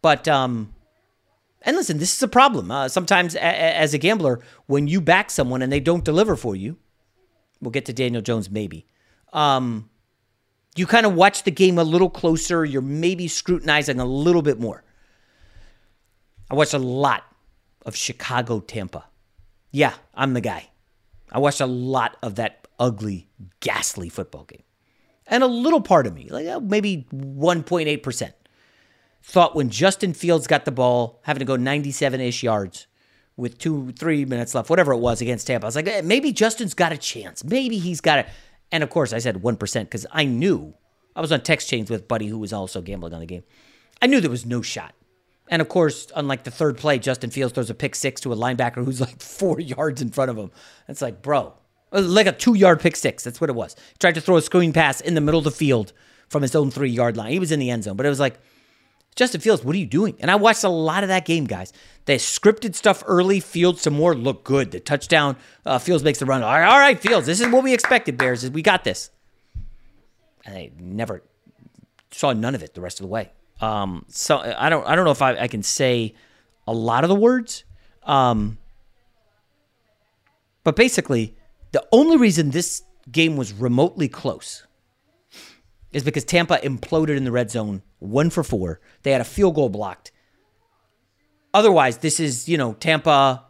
but 0.00 0.26
um, 0.28 0.72
and 1.62 1.76
listen, 1.76 1.99
this 1.99 2.16
is 2.16 2.22
a 2.22 2.28
problem. 2.28 2.70
Uh, 2.70 2.88
sometimes, 2.88 3.34
a- 3.34 3.38
a- 3.38 3.76
as 3.76 3.92
a 3.92 3.99
gambler, 3.99 4.40
when 4.66 4.87
you 4.88 5.00
back 5.00 5.30
someone 5.30 5.60
and 5.60 5.70
they 5.72 5.80
don't 5.80 6.04
deliver 6.04 6.37
for 6.37 6.56
you, 6.56 6.78
we'll 7.60 7.70
get 7.72 7.84
to 7.87 7.92
Daniel 7.92 8.22
Jones 8.22 8.50
maybe. 8.50 8.87
Um, 9.32 9.89
you 10.77 10.87
kind 10.87 11.07
of 11.07 11.15
watch 11.15 11.43
the 11.43 11.50
game 11.50 11.79
a 11.79 11.85
little 11.85 12.11
closer. 12.11 12.65
You're 12.65 12.83
maybe 12.83 13.29
scrutinizing 13.29 13.99
a 13.99 14.05
little 14.05 14.43
bit 14.43 14.61
more. 14.61 14.85
I 16.50 16.55
watched 16.55 16.75
a 16.75 16.79
lot 16.79 17.25
of 17.87 17.97
Chicago 17.97 18.61
Tampa. 18.61 19.07
Yeah, 19.71 19.95
I'm 20.15 20.35
the 20.35 20.41
guy. 20.41 20.71
I 21.31 21.39
watched 21.39 21.61
a 21.61 21.67
lot 21.67 22.17
of 22.23 22.37
that 22.37 22.67
ugly, 22.79 23.29
ghastly 23.61 24.09
football 24.09 24.45
game. 24.45 24.62
And 25.27 25.45
a 25.45 25.47
little 25.47 25.81
part 25.81 26.07
of 26.07 26.15
me, 26.15 26.29
like 26.29 26.47
uh, 26.47 26.59
maybe 26.59 27.07
1.8%, 27.15 28.33
thought 29.23 29.55
when 29.55 29.71
Justin 29.71 30.12
Fields 30.12 30.49
got 30.49 30.65
the 30.65 30.73
ball, 30.73 31.21
having 31.23 31.39
to 31.39 31.45
go 31.45 31.55
97 31.55 32.21
ish 32.21 32.43
yards 32.43 32.89
with 33.37 33.59
two, 33.59 33.93
three 33.93 34.25
minutes 34.25 34.55
left, 34.57 34.69
whatever 34.69 34.93
it 34.93 34.99
was 34.99 35.21
against 35.21 35.47
Tampa, 35.47 35.67
I 35.67 35.69
was 35.69 35.77
like, 35.77 35.87
eh, 35.87 36.00
maybe 36.03 36.33
Justin's 36.33 36.75
got 36.75 36.91
a 36.91 36.97
chance. 36.97 37.45
Maybe 37.45 37.79
he's 37.79 38.00
got 38.00 38.19
it. 38.19 38.27
And 38.73 38.83
of 38.83 38.91
course, 38.91 39.12
I 39.12 39.19
said 39.19 39.37
1% 39.37 39.81
because 39.81 40.07
I 40.12 40.25
knew 40.25 40.75
I 41.17 41.21
was 41.21 41.33
on 41.33 41.41
text 41.41 41.69
chains 41.69 41.91
with 41.91 42.09
Buddy, 42.09 42.29
who 42.29 42.39
was 42.39 42.53
also 42.53 42.81
gambling 42.81 43.15
on 43.15 43.21
the 43.21 43.27
game. 43.27 43.43
I 44.00 44.07
knew 44.07 44.21
there 44.21 44.31
was 44.31 44.47
no 44.47 44.62
shot. 44.62 44.95
And 45.49 45.61
of 45.61 45.69
course, 45.69 46.07
unlike 46.15 46.45
the 46.45 46.50
third 46.50 46.79
play, 46.79 46.99
Justin 46.99 47.31
Fields 47.31 47.53
throws 47.53 47.71
a 47.71 47.75
pick 47.75 47.97
six 47.97 48.21
to 48.21 48.33
a 48.33 48.37
linebacker 48.37 48.85
who's 48.85 49.00
like 49.00 49.21
four 49.21 49.59
yards 49.59 50.00
in 50.00 50.11
front 50.11 50.31
of 50.31 50.39
him. 50.39 50.50
It's 50.89 51.03
like, 51.03 51.23
bro, 51.23 51.55
like 51.93 52.27
a 52.27 52.33
two 52.33 52.55
yard 52.55 52.81
pick 52.81 52.97
six. 52.97 53.25
That's 53.25 53.41
what 53.41 53.50
it 53.50 53.57
was. 53.57 53.75
He 53.75 53.99
tried 53.99 54.15
to 54.15 54.21
throw 54.21 54.37
a 54.37 54.43
screen 54.43 54.73
pass 54.73 55.00
in 55.00 55.15
the 55.15 55.21
middle 55.21 55.39
of 55.39 55.45
the 55.45 55.50
field 55.50 55.93
from 56.29 56.43
his 56.43 56.55
own 56.55 56.71
three 56.71 56.91
yard 56.91 57.17
line. 57.17 57.33
He 57.33 57.41
was 57.41 57.50
in 57.50 57.59
the 57.59 57.71
end 57.71 57.85
zone, 57.85 57.97
but 57.97 58.07
it 58.07 58.11
was 58.11 58.21
like, 58.21 58.39
Justin 59.21 59.43
Fields, 59.43 59.62
what 59.62 59.77
are 59.77 59.79
you 59.79 59.85
doing? 59.85 60.17
And 60.21 60.31
I 60.31 60.37
watched 60.37 60.65
a 60.65 60.71
lot 60.71 61.03
of 61.03 61.11
that 61.11 61.27
game, 61.27 61.45
guys. 61.45 61.75
The 62.07 62.15
scripted 62.15 62.75
stuff 62.75 63.05
early, 63.07 63.39
Fields 63.39 63.83
some 63.83 63.93
more 63.93 64.15
look 64.15 64.45
good. 64.45 64.71
The 64.71 64.81
touchdown, 64.81 65.37
uh, 65.67 65.79
Fields 65.79 66.03
makes 66.03 66.21
the 66.21 66.25
run. 66.25 66.43
All 66.43 66.49
right, 66.50 66.67
all 66.67 66.79
right, 66.79 66.99
Fields, 66.99 67.27
this 67.27 67.39
is 67.39 67.47
what 67.49 67.62
we 67.62 67.75
expected, 67.75 68.17
Bears. 68.17 68.50
We 68.50 68.62
got 68.62 68.83
this. 68.83 69.11
And 70.47 70.57
they 70.57 70.73
never 70.81 71.23
saw 72.11 72.33
none 72.33 72.55
of 72.55 72.62
it 72.62 72.73
the 72.73 72.81
rest 72.81 72.99
of 72.99 73.05
the 73.05 73.09
way. 73.09 73.31
Um, 73.61 74.07
so 74.09 74.39
I 74.39 74.71
don't 74.71 74.87
I 74.87 74.97
don't 74.97 75.05
know 75.05 75.11
if 75.11 75.21
I, 75.21 75.37
I 75.37 75.49
can 75.49 75.62
say 75.62 76.15
a 76.67 76.73
lot 76.73 77.05
of 77.05 77.11
the 77.11 77.15
words. 77.15 77.65
Um, 78.05 78.57
but 80.65 80.77
basically, 80.77 81.37
the 81.73 81.87
only 81.93 82.17
reason 82.17 82.53
this 82.53 82.85
game 83.12 83.37
was 83.37 83.53
remotely 83.53 84.09
close 84.09 84.67
is 85.92 86.04
because 86.04 86.25
Tampa 86.25 86.59
imploded 86.59 87.16
in 87.16 87.25
the 87.25 87.32
red 87.32 87.50
zone, 87.50 87.82
one 87.99 88.30
for 88.30 88.42
four. 88.42 88.80
They 89.02 89.11
had 89.12 89.20
a 89.20 89.25
field 89.25 89.54
goal 89.54 89.68
blocked. 89.68 90.12
Otherwise, 91.52 91.99
this 91.99 92.20
is, 92.20 92.49
you 92.49 92.56
know, 92.56 92.75
Tampa, 92.75 93.44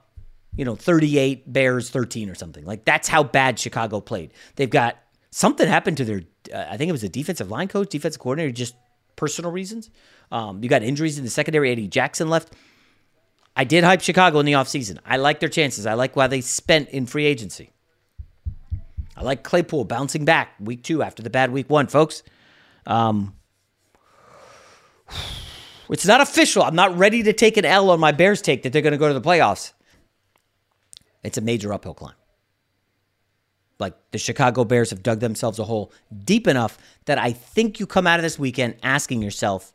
you 0.57 0.65
know, 0.65 0.75
38, 0.75 1.53
Bears 1.53 1.91
13 1.91 2.31
or 2.31 2.35
something. 2.35 2.65
Like 2.65 2.85
that's 2.85 3.09
how 3.09 3.23
bad 3.23 3.59
Chicago 3.59 4.01
played. 4.01 4.33
They've 4.57 4.71
got 4.71 4.97
something 5.31 5.69
happened 5.69 5.99
to 5.99 6.05
their, 6.05 6.23
uh, 6.53 6.67
I 6.71 6.77
think 6.77 6.89
it 6.89 6.93
was 6.93 7.05
a 7.05 7.09
defensive 7.09 7.51
line 7.51 7.69
coach, 7.69 7.91
defensive 7.91 8.21
coordinator, 8.21 8.53
just 8.53 8.75
personal 9.17 9.51
reasons. 9.51 9.91
Um, 10.33 10.63
you 10.63 10.71
got 10.71 10.83
injuries 10.83 11.19
in 11.19 11.25
the 11.25 11.31
secondary. 11.31 11.71
Eddie 11.71 11.89
Jackson 11.89 12.31
left. 12.31 12.55
I 13.55 13.65
did 13.65 13.85
hype 13.85 14.01
Chicago 14.01 14.39
in 14.39 14.47
the 14.47 14.53
offseason. 14.53 14.99
I 15.05 15.19
like 15.19 15.41
their 15.41 15.49
chances. 15.49 15.85
I 15.85 15.95
like 15.95 16.17
why 16.17 16.29
they 16.29 16.41
spent 16.41 16.89
in 16.91 17.05
free 17.05 17.27
agency. 17.27 17.73
I 19.21 19.23
like 19.23 19.43
Claypool 19.43 19.85
bouncing 19.85 20.25
back 20.25 20.55
week 20.59 20.83
two 20.83 21.03
after 21.03 21.23
the 21.23 21.29
bad 21.29 21.53
week 21.53 21.69
one, 21.69 21.89
folks. 21.89 22.23
Um, 22.87 23.35
it's 25.91 26.07
not 26.07 26.23
official. 26.23 26.63
I'm 26.63 26.75
not 26.75 26.97
ready 26.97 27.23
to 27.25 27.35
take 27.35 27.59
an 27.59 27.67
L 27.67 27.91
on 27.91 28.01
my 28.01 28.13
Bears 28.13 28.41
take 28.41 28.63
that 28.63 28.73
they're 28.73 28.81
going 28.81 28.93
to 28.93 28.99
go 28.99 29.09
to 29.09 29.15
the 29.15 29.21
playoffs. 29.21 29.75
It's 31.23 31.37
a 31.37 31.43
major 31.43 31.71
uphill 31.71 31.93
climb. 31.93 32.15
Like 33.79 33.93
the 34.11 34.17
Chicago 34.17 34.65
Bears 34.65 34.89
have 34.89 35.03
dug 35.03 35.21
themselves 35.21 35.59
a 35.59 35.65
hole 35.65 35.93
deep 36.25 36.49
enough 36.49 36.79
that 37.05 37.19
I 37.19 37.33
think 37.33 37.79
you 37.79 37.87
come 37.87 38.07
out 38.07 38.19
of 38.19 38.23
this 38.23 38.39
weekend 38.39 38.77
asking 38.83 39.21
yourself, 39.21 39.75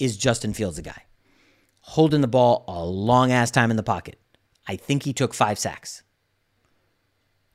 is 0.00 0.16
Justin 0.16 0.52
Fields 0.52 0.78
a 0.78 0.82
guy? 0.82 1.04
Holding 1.78 2.22
the 2.22 2.26
ball 2.26 2.64
a 2.66 2.84
long 2.84 3.30
ass 3.30 3.52
time 3.52 3.70
in 3.70 3.76
the 3.76 3.84
pocket. 3.84 4.18
I 4.66 4.74
think 4.74 5.04
he 5.04 5.12
took 5.12 5.32
five 5.32 5.60
sacks. 5.60 6.03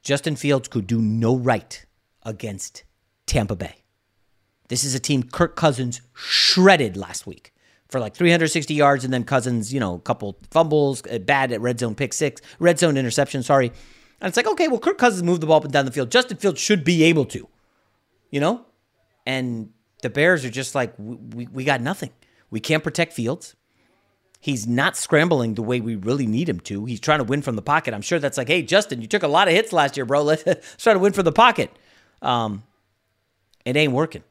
Justin 0.01 0.36
Fields 0.36 0.68
could 0.68 0.88
do 0.88 1.01
no 1.01 1.36
right 1.36 1.86
against 2.24 2.84
Tampa 3.25 3.56
Bay. 3.56 3.84
This 4.70 4.84
is 4.84 4.96
a 4.96 5.00
team 5.00 5.24
Kirk 5.24 5.56
Cousins 5.56 6.01
shredded 6.13 6.96
last 6.96 7.25
week 7.25 7.53
for 7.89 8.00
like 8.00 8.15
360 8.15 8.74
yards, 8.74 9.03
and 9.03 9.12
then 9.12 9.24
Cousins, 9.24 9.74
you 9.74 9.79
know, 9.79 9.96
a 9.96 10.00
couple 10.00 10.38
fumbles, 10.51 11.01
bad 11.01 11.51
at 11.51 11.60
red 11.60 11.79
zone 11.79 11.96
pick 11.96 12.13
six, 12.13 12.39
red 12.60 12.77
zone 12.79 12.98
interception, 12.98 13.41
sorry. 13.44 13.72
And 14.22 14.29
it's 14.29 14.38
like, 14.38 14.48
okay, 14.48 14.68
well, 14.68 14.79
Kirk 14.79 14.98
Cousins 14.98 15.24
moved 15.24 15.41
the 15.41 15.48
ball 15.48 15.58
up 15.58 15.63
and 15.63 15.74
down 15.74 15.86
the 15.86 15.91
field. 15.91 16.12
Justin 16.12 16.38
Fields 16.38 16.60
should 16.60 16.84
be 16.84 17.03
able 17.03 17.25
to, 17.25 17.48
you 18.29 18.39
know? 18.39 18.65
And 19.25 19.72
the 20.01 20.10
Bears 20.10 20.46
are 20.46 20.50
just 20.50 20.75
like, 20.75 20.94
we, 20.98 21.15
we, 21.15 21.48
we 21.48 21.63
got 21.63 21.82
nothing. 21.82 22.12
We 22.51 22.60
can't 22.60 22.84
protect 22.84 23.13
Fields. 23.13 23.56
He's 24.39 24.65
not 24.65 24.96
scrambling 24.96 25.55
the 25.55 25.62
way 25.62 25.81
we 25.81 25.96
really 25.96 26.25
need 26.25 26.48
him 26.48 26.62
to. 26.62 26.86
He's 26.86 27.01
trying 27.01 27.19
to 27.19 27.25
win 27.25 27.41
from 27.41 27.58
the 27.58 27.62
pocket. 27.62 27.93
I'm 27.93 28.01
sure 28.01 28.19
that's 28.19 28.38
like, 28.38 28.48
hey, 28.48 28.62
Justin, 28.62 29.01
you 29.01 29.08
took 29.08 29.24
a 29.24 29.27
lot 29.27 29.50
of 29.50 29.53
hits 29.53 29.74
last 29.74 29.98
year, 29.98 30.05
bro. 30.05 30.24
Let's, 30.24 30.43
try 30.77 30.93
to 30.93 31.00
win 31.00 31.12
from 31.12 31.25
the 31.25 31.34
pocket. 31.34 31.72
Um, 32.22 32.63
it 33.65 33.75
ain't 33.75 33.91
working. 33.91 34.24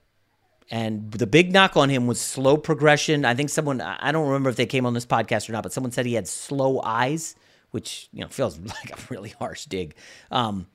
And 0.70 1.10
the 1.12 1.26
big 1.26 1.52
knock 1.52 1.76
on 1.76 1.90
him 1.90 2.06
was 2.06 2.20
slow 2.20 2.56
progression. 2.56 3.24
I 3.24 3.34
think 3.34 3.50
someone, 3.50 3.80
I 3.80 4.12
don't 4.12 4.26
remember 4.26 4.50
if 4.50 4.56
they 4.56 4.66
came 4.66 4.86
on 4.86 4.94
this 4.94 5.06
podcast 5.06 5.48
or 5.48 5.52
not, 5.52 5.62
but 5.62 5.72
someone 5.72 5.92
said 5.92 6.06
he 6.06 6.14
had 6.14 6.28
slow 6.28 6.80
eyes, 6.82 7.36
which, 7.70 8.08
you 8.12 8.22
know, 8.22 8.28
feels 8.28 8.58
like 8.60 8.90
a 8.90 8.98
really 9.10 9.30
harsh 9.30 9.66
dig. 9.66 9.94
Um, 10.30 10.66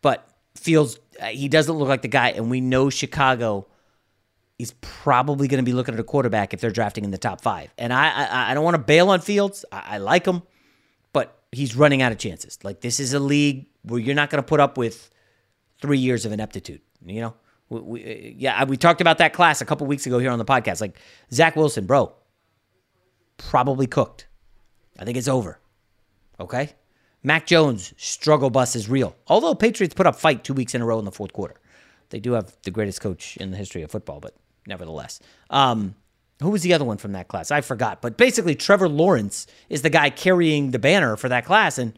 but 0.00 0.28
feels, 0.56 0.98
he 1.30 1.48
doesn't 1.48 1.74
look 1.74 1.88
like 1.88 2.02
the 2.02 2.08
guy. 2.08 2.30
And 2.30 2.50
we 2.50 2.60
know 2.60 2.90
Chicago 2.90 3.66
is 4.62 4.74
probably 4.80 5.48
going 5.48 5.62
to 5.62 5.68
be 5.68 5.72
looking 5.72 5.94
at 5.94 6.00
a 6.00 6.04
quarterback 6.04 6.54
if 6.54 6.60
they're 6.60 6.70
drafting 6.70 7.04
in 7.04 7.10
the 7.10 7.18
top 7.18 7.40
five. 7.40 7.74
And 7.76 7.92
I, 7.92 8.10
I, 8.10 8.50
I 8.50 8.54
don't 8.54 8.64
want 8.64 8.76
to 8.76 8.82
bail 8.82 9.10
on 9.10 9.20
Fields. 9.20 9.64
I, 9.72 9.82
I 9.86 9.98
like 9.98 10.24
him, 10.24 10.42
but 11.12 11.36
he's 11.50 11.74
running 11.76 12.00
out 12.00 12.12
of 12.12 12.18
chances. 12.18 12.58
Like 12.62 12.80
this 12.80 13.00
is 13.00 13.12
a 13.12 13.18
league 13.18 13.66
where 13.82 14.00
you're 14.00 14.14
not 14.14 14.30
going 14.30 14.42
to 14.42 14.46
put 14.46 14.60
up 14.60 14.78
with 14.78 15.10
three 15.80 15.98
years 15.98 16.24
of 16.24 16.32
ineptitude. 16.32 16.80
You 17.04 17.20
know, 17.20 17.34
we, 17.68 17.80
we, 17.80 18.36
yeah, 18.38 18.64
we 18.64 18.76
talked 18.76 19.00
about 19.00 19.18
that 19.18 19.32
class 19.32 19.60
a 19.60 19.64
couple 19.64 19.86
weeks 19.86 20.06
ago 20.06 20.18
here 20.18 20.30
on 20.30 20.38
the 20.38 20.44
podcast. 20.44 20.80
Like 20.80 20.98
Zach 21.32 21.56
Wilson, 21.56 21.86
bro, 21.86 22.12
probably 23.36 23.88
cooked. 23.88 24.28
I 24.98 25.04
think 25.04 25.18
it's 25.18 25.28
over. 25.28 25.58
Okay. 26.38 26.70
Mac 27.24 27.46
Jones 27.46 27.94
struggle 27.96 28.50
bus 28.50 28.76
is 28.76 28.88
real. 28.88 29.16
Although 29.26 29.54
Patriots 29.54 29.94
put 29.94 30.06
up 30.06 30.16
fight 30.16 30.44
two 30.44 30.54
weeks 30.54 30.74
in 30.74 30.82
a 30.82 30.84
row 30.84 30.98
in 30.98 31.04
the 31.04 31.12
fourth 31.12 31.32
quarter, 31.32 31.56
they 32.10 32.20
do 32.20 32.32
have 32.32 32.56
the 32.62 32.70
greatest 32.70 33.00
coach 33.00 33.36
in 33.38 33.50
the 33.50 33.56
history 33.56 33.82
of 33.82 33.90
football. 33.90 34.20
But 34.20 34.34
nevertheless. 34.66 35.20
Um, 35.50 35.94
who 36.40 36.50
was 36.50 36.62
the 36.62 36.74
other 36.74 36.84
one 36.84 36.98
from 36.98 37.12
that 37.12 37.28
class? 37.28 37.50
I 37.50 37.60
forgot. 37.60 38.02
But 38.02 38.16
basically, 38.16 38.54
Trevor 38.54 38.88
Lawrence 38.88 39.46
is 39.68 39.82
the 39.82 39.90
guy 39.90 40.10
carrying 40.10 40.72
the 40.72 40.78
banner 40.78 41.16
for 41.16 41.28
that 41.28 41.44
class. 41.44 41.78
And 41.78 41.96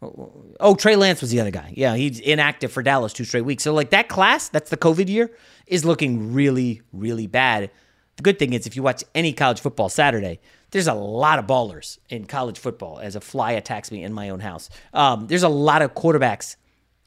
oh, 0.00 0.76
Trey 0.78 0.96
Lance 0.96 1.20
was 1.20 1.30
the 1.30 1.40
other 1.40 1.50
guy. 1.50 1.72
Yeah, 1.76 1.96
he's 1.96 2.20
inactive 2.20 2.72
for 2.72 2.82
Dallas 2.82 3.12
two 3.12 3.24
straight 3.24 3.44
weeks. 3.44 3.64
So, 3.64 3.74
like 3.74 3.90
that 3.90 4.08
class, 4.08 4.48
that's 4.48 4.70
the 4.70 4.76
COVID 4.76 5.08
year, 5.08 5.30
is 5.66 5.84
looking 5.84 6.32
really, 6.32 6.82
really 6.92 7.26
bad. 7.26 7.70
The 8.16 8.22
good 8.22 8.38
thing 8.38 8.52
is, 8.52 8.66
if 8.66 8.76
you 8.76 8.82
watch 8.82 9.02
any 9.14 9.32
college 9.32 9.60
football 9.60 9.88
Saturday, 9.88 10.38
there's 10.70 10.86
a 10.86 10.94
lot 10.94 11.40
of 11.40 11.46
ballers 11.46 11.98
in 12.08 12.26
college 12.26 12.58
football 12.58 13.00
as 13.00 13.16
a 13.16 13.20
fly 13.20 13.52
attacks 13.52 13.90
me 13.90 14.04
in 14.04 14.12
my 14.12 14.28
own 14.30 14.40
house. 14.40 14.70
Um, 14.92 15.26
there's 15.26 15.42
a 15.42 15.48
lot 15.48 15.82
of 15.82 15.94
quarterbacks 15.94 16.56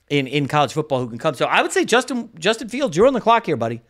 in, 0.09 0.27
in 0.27 0.47
college 0.47 0.73
football 0.73 0.99
who 0.99 1.07
can 1.07 1.17
come. 1.17 1.35
So 1.35 1.45
I 1.45 1.61
would 1.61 1.71
say 1.71 1.85
Justin 1.85 2.29
Justin 2.37 2.67
Fields, 2.67 2.97
you're 2.97 3.07
on 3.07 3.13
the 3.13 3.21
clock 3.21 3.45
here, 3.45 3.57
buddy. 3.57 3.81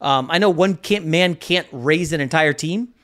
Um, 0.00 0.30
I 0.30 0.38
know 0.38 0.50
one 0.50 0.76
can't, 0.76 1.06
man 1.06 1.34
can't 1.34 1.66
raise 1.72 2.12
an 2.12 2.20
entire 2.20 2.52
team, 2.52 2.94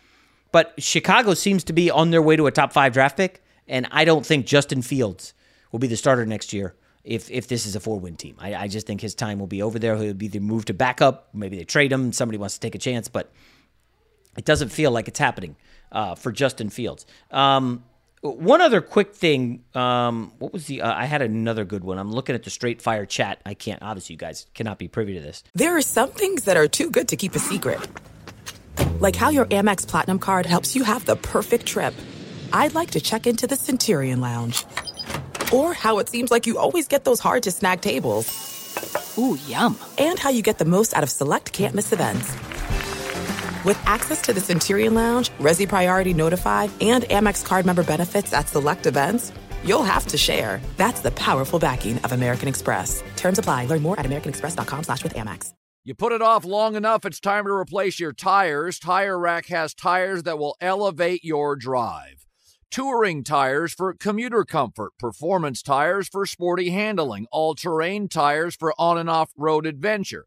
but 0.53 0.75
Chicago 0.79 1.35
seems 1.35 1.65
to 1.65 1.73
be 1.73 1.91
on 1.91 2.11
their 2.11 2.23
way 2.23 2.37
to 2.37 2.47
a 2.47 2.53
top 2.53 2.73
five 2.73 2.93
draft 2.93 3.17
pick, 3.17 3.43
and 3.67 3.87
I 3.91 4.05
don't 4.05 4.25
think 4.25 4.47
Justin 4.47 4.83
Fields 4.83 5.35
will 5.73 5.81
be 5.81 5.89
the 5.89 5.97
starter 5.97 6.25
next 6.25 6.53
year 6.53 6.75
if 7.03 7.31
if 7.31 7.49
this 7.49 7.67
is 7.67 7.77
a 7.77 7.81
four 7.81 7.99
win 7.99 8.17
team. 8.17 8.37
I, 8.39 8.55
I 8.55 8.69
just 8.69 8.87
think 8.87 9.01
his 9.01 9.15
time 9.15 9.39
will 9.39 9.47
be 9.47 9.63
over 9.63 9.79
there. 9.79 9.97
He'll 9.97 10.15
be 10.15 10.27
either 10.27 10.41
moved 10.41 10.69
to 10.69 10.75
backup, 10.75 11.29
maybe 11.35 11.57
they 11.57 11.65
trade 11.65 11.93
him. 11.93 12.13
Somebody 12.13 12.39
wants 12.39 12.55
to 12.55 12.61
take 12.61 12.75
a 12.75 12.79
chance, 12.79 13.09
but 13.09 13.33
it 14.37 14.45
doesn't 14.45 14.69
feel 14.71 14.91
like 14.91 15.09
it's 15.09 15.19
happening 15.19 15.57
uh, 15.93 16.15
for 16.15 16.33
Justin 16.33 16.71
Fields. 16.71 17.07
Um, 17.31 17.85
one 18.31 18.61
other 18.63 18.81
quick 18.81 19.15
thing. 19.15 19.63
Um, 19.75 20.33
what 20.39 20.53
was 20.53 20.67
the? 20.67 20.81
Uh, 20.83 20.95
I 20.95 21.05
had 21.05 21.21
another 21.21 21.65
good 21.65 21.85
one. 21.85 21.99
I'm 21.99 22.11
looking 22.11 22.35
at 22.35 22.43
the 22.43 22.51
straight 22.51 22.81
fire 22.81 23.05
chat. 23.05 23.41
I 23.45 23.55
can't. 23.55 23.83
Obviously, 23.83 24.15
you 24.15 24.19
guys 24.19 24.47
cannot 24.55 24.79
be 24.79 24.89
privy 24.89 25.15
to 25.15 25.21
this. 25.21 25.45
There 25.55 25.77
are 25.77 25.83
some 25.83 26.11
things 26.11 26.45
that 26.45 26.57
are 26.57 26.67
too 26.67 26.91
good 26.91 27.09
to 27.09 27.17
keep 27.17 27.35
a 27.35 27.39
secret, 27.39 27.81
like 28.99 29.15
how 29.15 29.29
your 29.29 29.45
Amex 29.47 29.87
Platinum 29.87 30.19
card 30.19 30.47
helps 30.47 30.75
you 30.75 30.85
have 30.85 31.05
the 31.05 31.17
perfect 31.17 31.67
trip. 31.67 31.95
I'd 32.53 32.75
like 32.75 32.93
to 32.93 33.01
check 33.01 33.27
into 33.27 33.47
the 33.47 33.57
Centurion 33.57 34.21
Lounge, 34.21 34.65
or 35.53 35.75
how 35.75 35.99
it 35.99 36.09
seems 36.09 36.31
like 36.31 36.47
you 36.47 36.59
always 36.59 36.89
get 36.89 37.05
those 37.05 37.21
hard 37.21 37.43
to 37.43 37.51
snag 37.51 37.83
tables. 37.83 38.53
Ooh, 39.19 39.37
yum. 39.47 39.79
and 39.99 40.19
how 40.19 40.31
you 40.31 40.43
get 40.43 40.59
the 40.59 40.65
most 40.65 40.95
out 40.95 41.03
of 41.03 41.11
select 41.11 41.53
can't 41.53 41.75
miss 41.75 41.93
events. 41.93 42.37
With 43.65 43.81
access 43.87 44.21
to 44.23 44.35
the 44.35 44.41
Centurion 44.41 44.93
Lounge, 44.93 45.31
Resy 45.41 45.67
Priority 45.67 46.13
Notified, 46.13 46.71
and 46.83 47.05
Amex 47.05 47.43
card 47.45 47.65
member 47.65 47.83
benefits 47.83 48.35
at 48.35 48.47
select 48.49 48.85
events, 48.85 49.33
you'll 49.65 49.83
have 49.83 50.07
to 50.09 50.19
share. 50.19 50.61
That's 50.77 51.01
the 51.01 51.13
powerful 51.13 51.59
backing 51.59 51.99
of 52.01 52.13
American 52.13 52.47
Express. 52.47 53.03
Terms 53.17 53.39
apply. 53.39 53.65
Learn 53.67 53.81
more 53.81 53.99
at 53.99 54.05
americanexpress.com 54.05 54.85
slash 54.85 55.03
with 55.03 55.15
Amex. 55.15 55.55
You 55.83 55.95
put 55.95 56.13
it 56.13 56.23
off 56.23 56.45
long 56.45 56.77
enough, 56.77 57.05
it's 57.05 57.21
time 57.21 57.45
to 57.45 57.53
replace 57.53 58.01
your 58.01 58.13
tires. 58.13 58.79
Tire 58.79 59.19
Rack 59.19 59.47
has 59.47 59.75
tires 59.75 60.23
that 60.23 60.39
will 60.39 60.57
elevate 60.61 61.25
your 61.25 61.57
drive. 61.57 62.27
Touring 62.71 63.23
tires 63.23 63.73
for 63.73 63.93
commuter 63.95 64.45
comfort, 64.45 64.93
performance 64.99 65.63
tires 65.63 66.09
for 66.09 66.27
sporty 66.27 66.71
handling, 66.71 67.27
all 67.31 67.55
terrain 67.55 68.09
tires 68.09 68.57
for 68.57 68.75
on 68.79 68.99
and 68.99 69.11
off 69.11 69.31
road 69.37 69.67
adventure. 69.67 70.27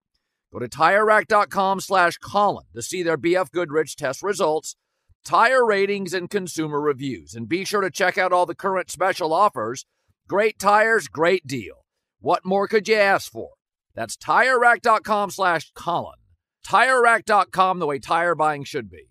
Go 0.51 0.59
to 0.59 0.67
TireRack.com 0.67 1.79
slash 1.79 2.17
Colin 2.17 2.65
to 2.75 2.81
see 2.81 3.03
their 3.03 3.17
BF 3.17 3.51
Goodrich 3.51 3.95
test 3.95 4.21
results, 4.21 4.75
tire 5.23 5.65
ratings, 5.65 6.13
and 6.13 6.29
consumer 6.29 6.81
reviews. 6.81 7.35
And 7.35 7.47
be 7.47 7.63
sure 7.63 7.81
to 7.81 7.89
check 7.89 8.17
out 8.17 8.33
all 8.33 8.45
the 8.45 8.55
current 8.55 8.91
special 8.91 9.33
offers. 9.33 9.85
Great 10.27 10.59
tires, 10.59 11.07
great 11.07 11.47
deal. 11.47 11.85
What 12.19 12.45
more 12.45 12.67
could 12.67 12.87
you 12.87 12.95
ask 12.95 13.31
for? 13.31 13.51
That's 13.95 14.17
TireRack.com 14.17 15.31
slash 15.31 15.71
Colin. 15.73 16.19
TireRack.com, 16.65 17.79
the 17.79 17.87
way 17.87 17.99
tire 17.99 18.35
buying 18.35 18.63
should 18.63 18.89
be. 18.89 19.10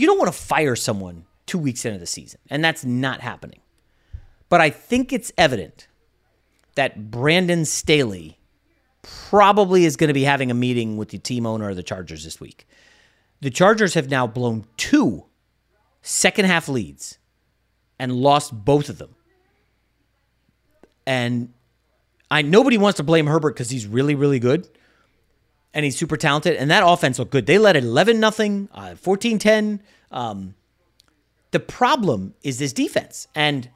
You 0.00 0.06
don't 0.06 0.18
want 0.18 0.32
to 0.32 0.38
fire 0.38 0.76
someone 0.76 1.26
two 1.44 1.58
weeks 1.58 1.84
into 1.84 1.98
the 1.98 2.06
season, 2.06 2.40
and 2.48 2.64
that's 2.64 2.86
not 2.86 3.20
happening. 3.20 3.60
But 4.48 4.62
I 4.62 4.70
think 4.70 5.12
it's 5.12 5.30
evident 5.36 5.88
that 6.74 7.10
Brandon 7.10 7.66
Staley 7.66 8.38
probably 9.02 9.84
is 9.84 9.96
going 9.96 10.08
to 10.08 10.14
be 10.14 10.22
having 10.22 10.50
a 10.50 10.54
meeting 10.54 10.96
with 10.96 11.10
the 11.10 11.18
team 11.18 11.44
owner 11.44 11.68
of 11.68 11.76
the 11.76 11.82
Chargers 11.82 12.24
this 12.24 12.40
week. 12.40 12.66
The 13.42 13.50
Chargers 13.50 13.92
have 13.92 14.08
now 14.08 14.26
blown 14.26 14.64
two 14.78 15.26
second 16.00 16.46
half 16.46 16.66
leads 16.66 17.18
and 17.98 18.10
lost 18.10 18.54
both 18.54 18.88
of 18.88 18.96
them. 18.96 19.14
And 21.06 21.52
I 22.30 22.40
nobody 22.40 22.78
wants 22.78 22.96
to 22.96 23.02
blame 23.02 23.26
Herbert 23.26 23.52
because 23.52 23.68
he's 23.68 23.86
really, 23.86 24.14
really 24.14 24.38
good 24.38 24.66
and 25.72 25.84
he's 25.84 25.96
super 25.96 26.16
talented. 26.16 26.56
And 26.56 26.70
that 26.70 26.82
offense 26.86 27.18
looked 27.18 27.32
good. 27.32 27.46
They 27.46 27.58
led 27.58 27.76
11 27.76 28.18
nothing, 28.20 28.68
uh, 28.72 28.94
14 28.94 29.38
10. 29.38 29.82
Um, 30.10 30.54
the 31.50 31.60
problem 31.60 32.34
is 32.42 32.58
this 32.58 32.72
defense. 32.72 33.28
And 33.34 33.68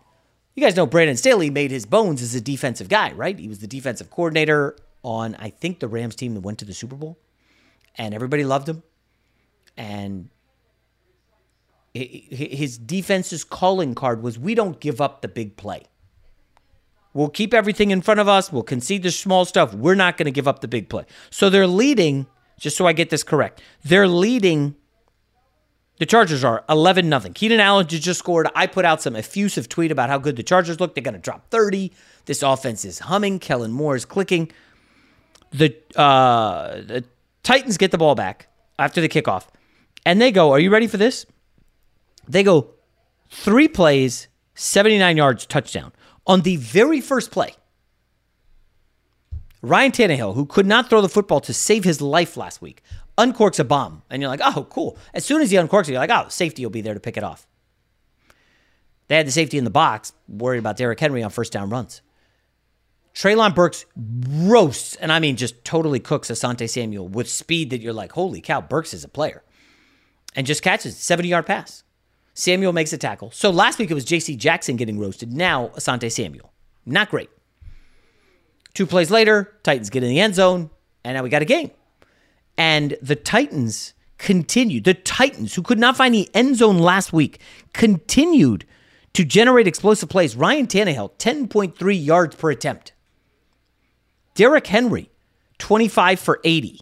you 0.54 0.62
guys 0.62 0.76
know 0.76 0.86
Brandon 0.86 1.16
Staley 1.16 1.50
made 1.50 1.70
his 1.70 1.86
bones 1.86 2.22
as 2.22 2.34
a 2.34 2.40
defensive 2.40 2.88
guy, 2.88 3.12
right? 3.12 3.38
He 3.38 3.48
was 3.48 3.58
the 3.58 3.66
defensive 3.66 4.10
coordinator 4.10 4.76
on, 5.02 5.34
I 5.36 5.50
think, 5.50 5.80
the 5.80 5.88
Rams 5.88 6.14
team 6.14 6.34
that 6.34 6.40
went 6.40 6.58
to 6.60 6.64
the 6.64 6.74
Super 6.74 6.96
Bowl. 6.96 7.18
And 7.96 8.14
everybody 8.14 8.44
loved 8.44 8.68
him. 8.68 8.82
And 9.76 10.30
his 11.92 12.76
defense's 12.76 13.44
calling 13.44 13.94
card 13.94 14.22
was 14.22 14.38
we 14.38 14.54
don't 14.54 14.80
give 14.80 15.00
up 15.00 15.22
the 15.22 15.28
big 15.28 15.56
play. 15.56 15.84
We'll 17.14 17.28
keep 17.28 17.54
everything 17.54 17.92
in 17.92 18.02
front 18.02 18.18
of 18.18 18.28
us. 18.28 18.52
We'll 18.52 18.64
concede 18.64 19.04
the 19.04 19.10
small 19.12 19.44
stuff. 19.44 19.72
We're 19.72 19.94
not 19.94 20.16
going 20.16 20.26
to 20.26 20.32
give 20.32 20.48
up 20.48 20.60
the 20.60 20.68
big 20.68 20.88
play. 20.88 21.04
So 21.30 21.48
they're 21.48 21.66
leading, 21.66 22.26
just 22.58 22.76
so 22.76 22.86
I 22.86 22.92
get 22.92 23.10
this 23.10 23.22
correct, 23.22 23.62
they're 23.84 24.08
leading. 24.08 24.74
The 25.98 26.06
Chargers 26.06 26.42
are 26.42 26.64
11 26.68 27.08
0. 27.08 27.32
Keenan 27.34 27.60
Allen 27.60 27.86
just 27.86 28.18
scored. 28.18 28.48
I 28.56 28.66
put 28.66 28.84
out 28.84 29.00
some 29.00 29.14
effusive 29.14 29.68
tweet 29.68 29.92
about 29.92 30.10
how 30.10 30.18
good 30.18 30.34
the 30.34 30.42
Chargers 30.42 30.80
look. 30.80 30.96
They're 30.96 31.04
going 31.04 31.14
to 31.14 31.20
drop 31.20 31.48
30. 31.50 31.92
This 32.26 32.42
offense 32.42 32.84
is 32.84 32.98
humming. 32.98 33.38
Kellen 33.38 33.70
Moore 33.70 33.94
is 33.94 34.04
clicking. 34.04 34.50
The, 35.52 35.72
uh, 35.94 36.80
the 36.80 37.04
Titans 37.44 37.78
get 37.78 37.92
the 37.92 37.98
ball 37.98 38.16
back 38.16 38.48
after 38.76 39.00
the 39.00 39.08
kickoff. 39.08 39.46
And 40.04 40.20
they 40.20 40.32
go, 40.32 40.50
Are 40.50 40.58
you 40.58 40.70
ready 40.70 40.88
for 40.88 40.96
this? 40.96 41.26
They 42.26 42.42
go 42.42 42.70
three 43.30 43.68
plays, 43.68 44.26
79 44.56 45.16
yards, 45.16 45.46
touchdown. 45.46 45.92
On 46.26 46.40
the 46.40 46.56
very 46.56 47.00
first 47.00 47.30
play, 47.30 47.54
Ryan 49.62 49.92
Tannehill, 49.92 50.34
who 50.34 50.46
could 50.46 50.66
not 50.66 50.90
throw 50.90 51.00
the 51.00 51.08
football 51.08 51.40
to 51.40 51.54
save 51.54 51.84
his 51.84 52.00
life 52.00 52.36
last 52.36 52.60
week, 52.60 52.82
uncorks 53.16 53.58
a 53.58 53.64
bomb. 53.64 54.02
And 54.10 54.20
you're 54.20 54.28
like, 54.30 54.40
oh, 54.42 54.66
cool. 54.68 54.98
As 55.14 55.24
soon 55.24 55.40
as 55.40 55.50
he 55.50 55.56
uncorks 55.56 55.88
it, 55.88 55.92
you're 55.92 56.00
like, 56.00 56.10
oh, 56.10 56.28
safety 56.28 56.64
will 56.64 56.70
be 56.70 56.82
there 56.82 56.94
to 56.94 57.00
pick 57.00 57.16
it 57.16 57.24
off. 57.24 57.46
They 59.08 59.16
had 59.16 59.26
the 59.26 59.32
safety 59.32 59.58
in 59.58 59.64
the 59.64 59.70
box, 59.70 60.12
worried 60.28 60.58
about 60.58 60.76
Derrick 60.76 61.00
Henry 61.00 61.22
on 61.22 61.30
first 61.30 61.52
down 61.52 61.70
runs. 61.70 62.02
Treylon 63.14 63.54
Burks 63.54 63.86
roasts, 63.96 64.96
and 64.96 65.12
I 65.12 65.20
mean 65.20 65.36
just 65.36 65.64
totally 65.64 66.00
cooks 66.00 66.30
Asante 66.30 66.68
Samuel 66.68 67.06
with 67.06 67.28
speed 67.28 67.70
that 67.70 67.80
you're 67.80 67.92
like, 67.92 68.12
holy 68.12 68.40
cow, 68.40 68.60
Burks 68.60 68.92
is 68.92 69.04
a 69.04 69.08
player. 69.08 69.44
And 70.34 70.46
just 70.46 70.62
catches 70.62 70.96
70 70.96 71.28
yard 71.28 71.46
pass. 71.46 71.84
Samuel 72.34 72.72
makes 72.72 72.92
a 72.92 72.98
tackle. 72.98 73.30
So 73.30 73.50
last 73.50 73.78
week 73.78 73.90
it 73.90 73.94
was 73.94 74.04
J.C. 74.04 74.36
Jackson 74.36 74.76
getting 74.76 74.98
roasted. 74.98 75.32
Now 75.32 75.68
Asante 75.68 76.10
Samuel. 76.10 76.52
Not 76.84 77.10
great. 77.10 77.30
Two 78.74 78.86
plays 78.86 79.10
later, 79.10 79.56
Titans 79.62 79.88
get 79.88 80.02
in 80.02 80.08
the 80.08 80.20
end 80.20 80.34
zone, 80.34 80.68
and 81.04 81.16
now 81.16 81.22
we 81.22 81.30
got 81.30 81.42
a 81.42 81.46
game. 81.46 81.70
And 82.58 82.96
the 83.00 83.14
Titans 83.16 83.94
continued. 84.18 84.84
The 84.84 84.94
Titans, 84.94 85.54
who 85.54 85.62
could 85.62 85.78
not 85.78 85.96
find 85.96 86.12
the 86.12 86.28
end 86.34 86.56
zone 86.56 86.78
last 86.78 87.12
week, 87.12 87.40
continued 87.72 88.66
to 89.12 89.24
generate 89.24 89.68
explosive 89.68 90.08
plays. 90.08 90.34
Ryan 90.34 90.66
Tannehill, 90.66 91.12
10.3 91.18 92.04
yards 92.04 92.34
per 92.34 92.50
attempt. 92.50 92.92
Derrick 94.34 94.66
Henry, 94.66 95.10
25 95.58 96.18
for 96.18 96.40
80. 96.42 96.80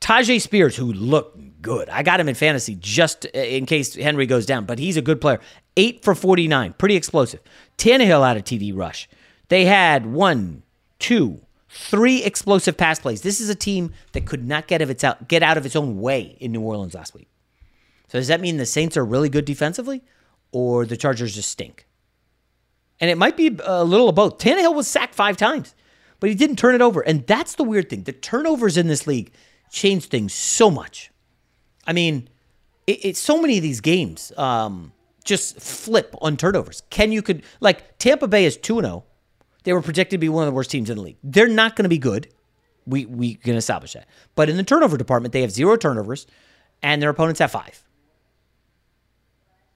Tyjae 0.00 0.40
Spears, 0.40 0.76
who 0.76 0.92
looked 0.92 1.45
good. 1.62 1.88
I 1.88 2.02
got 2.02 2.20
him 2.20 2.28
in 2.28 2.34
fantasy 2.34 2.76
just 2.78 3.26
uh, 3.26 3.38
in 3.38 3.66
case 3.66 3.94
Henry 3.94 4.26
goes 4.26 4.46
down, 4.46 4.64
but 4.64 4.78
he's 4.78 4.96
a 4.96 5.02
good 5.02 5.20
player. 5.20 5.40
Eight 5.76 6.02
for 6.02 6.14
49, 6.14 6.74
pretty 6.74 6.96
explosive. 6.96 7.40
Tannehill 7.78 8.26
out 8.26 8.36
of 8.36 8.44
TD 8.44 8.76
rush. 8.76 9.08
They 9.48 9.64
had 9.64 10.06
one, 10.06 10.62
two, 10.98 11.40
three 11.68 12.22
explosive 12.22 12.76
pass 12.76 12.98
plays. 12.98 13.22
This 13.22 13.40
is 13.40 13.48
a 13.48 13.54
team 13.54 13.92
that 14.12 14.26
could 14.26 14.46
not 14.46 14.66
get, 14.66 14.82
of 14.82 14.90
its 14.90 15.04
out, 15.04 15.28
get 15.28 15.42
out 15.42 15.56
of 15.56 15.66
its 15.66 15.76
own 15.76 16.00
way 16.00 16.36
in 16.40 16.52
New 16.52 16.62
Orleans 16.62 16.94
last 16.94 17.14
week. 17.14 17.28
So 18.08 18.18
does 18.18 18.28
that 18.28 18.40
mean 18.40 18.56
the 18.56 18.66
Saints 18.66 18.96
are 18.96 19.04
really 19.04 19.28
good 19.28 19.44
defensively 19.44 20.02
or 20.52 20.86
the 20.86 20.96
Chargers 20.96 21.34
just 21.34 21.50
stink? 21.50 21.86
And 23.00 23.10
it 23.10 23.18
might 23.18 23.36
be 23.36 23.56
a 23.64 23.84
little 23.84 24.08
of 24.08 24.14
both. 24.14 24.38
Tannehill 24.38 24.74
was 24.74 24.88
sacked 24.88 25.14
five 25.14 25.36
times, 25.36 25.74
but 26.18 26.30
he 26.30 26.36
didn't 26.36 26.56
turn 26.56 26.74
it 26.74 26.80
over. 26.80 27.00
And 27.02 27.26
that's 27.26 27.56
the 27.56 27.64
weird 27.64 27.90
thing. 27.90 28.04
The 28.04 28.12
turnovers 28.12 28.76
in 28.76 28.86
this 28.86 29.06
league 29.06 29.32
change 29.70 30.06
things 30.06 30.32
so 30.32 30.70
much. 30.70 31.10
I 31.86 31.92
mean, 31.92 32.28
it's 32.86 33.18
so 33.18 33.40
many 33.40 33.56
of 33.56 33.62
these 33.62 33.80
games 33.80 34.32
um, 34.36 34.92
just 35.24 35.60
flip 35.60 36.14
on 36.20 36.36
turnovers. 36.36 36.82
Can 36.90 37.12
you 37.12 37.22
could 37.22 37.42
like 37.60 37.98
Tampa 37.98 38.28
Bay 38.28 38.44
is 38.44 38.56
2 38.56 38.80
0. 38.80 39.04
They 39.64 39.72
were 39.72 39.82
projected 39.82 40.12
to 40.12 40.18
be 40.18 40.28
one 40.28 40.44
of 40.44 40.46
the 40.46 40.54
worst 40.54 40.70
teams 40.70 40.88
in 40.88 40.96
the 40.96 41.02
league. 41.02 41.16
They're 41.24 41.48
not 41.48 41.74
going 41.74 41.84
to 41.84 41.88
be 41.88 41.98
good. 41.98 42.28
We 42.86 43.04
we 43.06 43.34
can 43.34 43.56
establish 43.56 43.94
that. 43.94 44.08
But 44.36 44.48
in 44.48 44.56
the 44.56 44.62
turnover 44.62 44.96
department, 44.96 45.32
they 45.32 45.40
have 45.40 45.50
zero 45.50 45.76
turnovers, 45.76 46.26
and 46.82 47.02
their 47.02 47.10
opponents 47.10 47.40
have 47.40 47.50
five. 47.50 47.82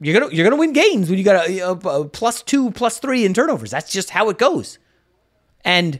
You're 0.01 0.19
gonna 0.19 0.33
you're 0.33 0.45
gonna 0.45 0.61
win 0.61 0.73
games 0.73 1.11
when 1.11 1.19
you 1.19 1.25
got 1.25 1.49
a, 1.49 1.59
a, 1.59 1.73
a 1.73 2.09
plus 2.09 2.43
two, 2.43 2.71
plus 2.71 3.01
three 3.01 3.25
in 3.25 3.35
turnovers. 3.35 3.73
That's 3.73 3.91
just 3.91 4.11
how 4.11 4.31
it 4.31 4.39
goes. 4.39 4.79
And 5.65 5.99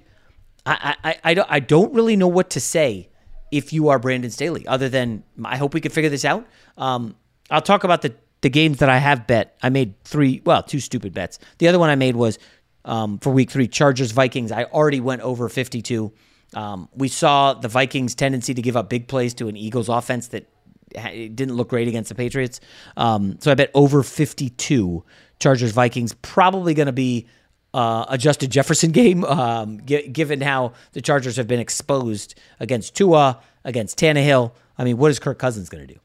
I 0.65 0.95
I, 1.03 1.17
I, 1.25 1.45
I 1.49 1.61
don't 1.61 1.93
really 1.93 2.15
know 2.15 2.29
what 2.29 2.49
to 2.51 2.61
say 2.61 3.10
if 3.51 3.73
you 3.73 3.89
are 3.89 3.99
Brandon 3.99 4.31
Staley, 4.31 4.67
other 4.67 4.89
than 4.89 5.25
I 5.45 5.57
hope 5.57 5.75
we 5.75 5.81
can 5.81 5.93
figure 5.93 6.11
this 6.11 6.25
out. 6.25 6.47
Um, 6.77 7.17
I'll 7.51 7.63
talk 7.63 7.85
about 7.85 8.03
the 8.03 8.15
the 8.41 8.51
games 8.51 8.79
that 8.79 8.89
I 8.89 8.99
have 8.99 9.27
bet. 9.27 9.57
I 9.63 9.69
made 9.69 10.03
three, 10.05 10.41
well, 10.45 10.63
two 10.63 10.81
stupid 10.81 11.13
bets. 11.13 11.39
The 11.59 11.69
other 11.69 11.79
one 11.79 11.91
I 11.91 11.95
made 11.95 12.17
was 12.17 12.39
um, 12.85 13.19
for 13.19 13.31
week 13.31 13.51
three, 13.51 13.69
Chargers 13.69 14.13
Vikings. 14.13 14.51
I 14.51 14.65
already 14.65 15.01
went 15.01 15.23
over 15.23 15.49
52. 15.49 16.13
Um, 16.55 16.89
we 16.95 17.09
saw 17.09 17.55
the 17.55 17.69
Vikings' 17.69 18.15
tendency 18.15 18.55
to 18.55 18.63
give 18.63 18.77
up 18.77 18.89
big 18.89 19.09
plays 19.09 19.35
to 19.35 19.49
an 19.49 19.57
Eagles 19.57 19.89
offense 19.89 20.29
that 20.29 20.47
didn't 20.95 21.55
look 21.55 21.69
great 21.69 21.87
against 21.87 22.09
the 22.09 22.15
Patriots. 22.15 22.61
Um, 22.97 23.39
so 23.41 23.51
I 23.51 23.55
bet 23.55 23.71
over 23.75 24.03
52 24.03 25.05
Chargers 25.39 25.73
Vikings. 25.73 26.15
Probably 26.15 26.75
going 26.75 26.87
to 26.87 26.93
be 26.93 27.27
uh, 27.75 28.07
a 28.09 28.19
Justin 28.19 28.51
Jefferson 28.51 28.91
game, 29.01 29.25
um, 29.25 29.81
g- 29.85 30.09
given 30.09 30.41
how 30.41 30.73
the 30.93 31.01
Chargers 31.01 31.37
have 31.37 31.47
been 31.47 31.61
exposed 31.61 32.35
against 32.59 32.97
Tua, 32.97 33.41
against 33.65 33.99
Tannehill. 33.99 34.53
I 34.79 34.85
mean, 34.85 34.97
what 34.97 35.11
is 35.11 35.19
Kirk 35.19 35.39
Cousins 35.39 35.69
going 35.69 35.87
to 35.87 35.95
do? 35.95 36.01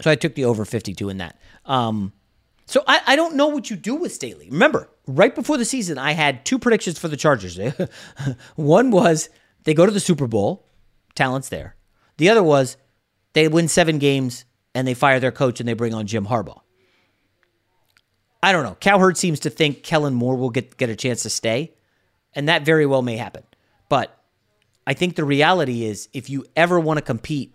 So 0.00 0.10
I 0.10 0.16
took 0.16 0.34
the 0.34 0.44
over 0.46 0.64
52 0.64 1.08
in 1.08 1.18
that. 1.18 1.38
Um, 1.64 2.12
so 2.66 2.82
I, 2.86 3.00
I 3.06 3.16
don't 3.16 3.36
know 3.36 3.48
what 3.48 3.70
you 3.70 3.76
do 3.76 3.94
with 3.94 4.12
Staley. 4.12 4.48
Remember, 4.50 4.88
right 5.06 5.34
before 5.34 5.58
the 5.58 5.64
season, 5.64 5.98
I 5.98 6.12
had 6.12 6.44
two 6.44 6.58
predictions 6.58 6.98
for 6.98 7.08
the 7.08 7.16
Chargers. 7.16 7.58
One 8.56 8.90
was 8.90 9.28
they 9.64 9.74
go 9.74 9.86
to 9.86 9.92
the 9.92 10.00
Super 10.00 10.26
Bowl, 10.26 10.66
talent's 11.14 11.48
there. 11.48 11.76
The 12.16 12.28
other 12.28 12.42
was 12.42 12.76
they 13.34 13.48
win 13.48 13.68
seven 13.68 13.98
games 13.98 14.44
and 14.74 14.88
they 14.88 14.94
fire 14.94 15.20
their 15.20 15.32
coach 15.32 15.60
and 15.60 15.68
they 15.68 15.74
bring 15.74 15.94
on 15.94 16.06
Jim 16.06 16.26
Harbaugh. 16.26 16.60
I 18.44 18.52
don't 18.52 18.62
know. 18.62 18.76
Cowherd 18.78 19.16
seems 19.16 19.40
to 19.40 19.50
think 19.50 19.82
Kellen 19.82 20.12
Moore 20.12 20.36
will 20.36 20.50
get, 20.50 20.76
get 20.76 20.90
a 20.90 20.96
chance 20.96 21.22
to 21.22 21.30
stay, 21.30 21.72
and 22.34 22.48
that 22.48 22.62
very 22.62 22.84
well 22.84 23.00
may 23.00 23.16
happen. 23.16 23.42
But 23.88 24.14
I 24.86 24.92
think 24.92 25.16
the 25.16 25.24
reality 25.24 25.84
is 25.84 26.10
if 26.12 26.28
you 26.28 26.44
ever 26.54 26.78
want 26.78 26.98
to 26.98 27.02
compete, 27.02 27.54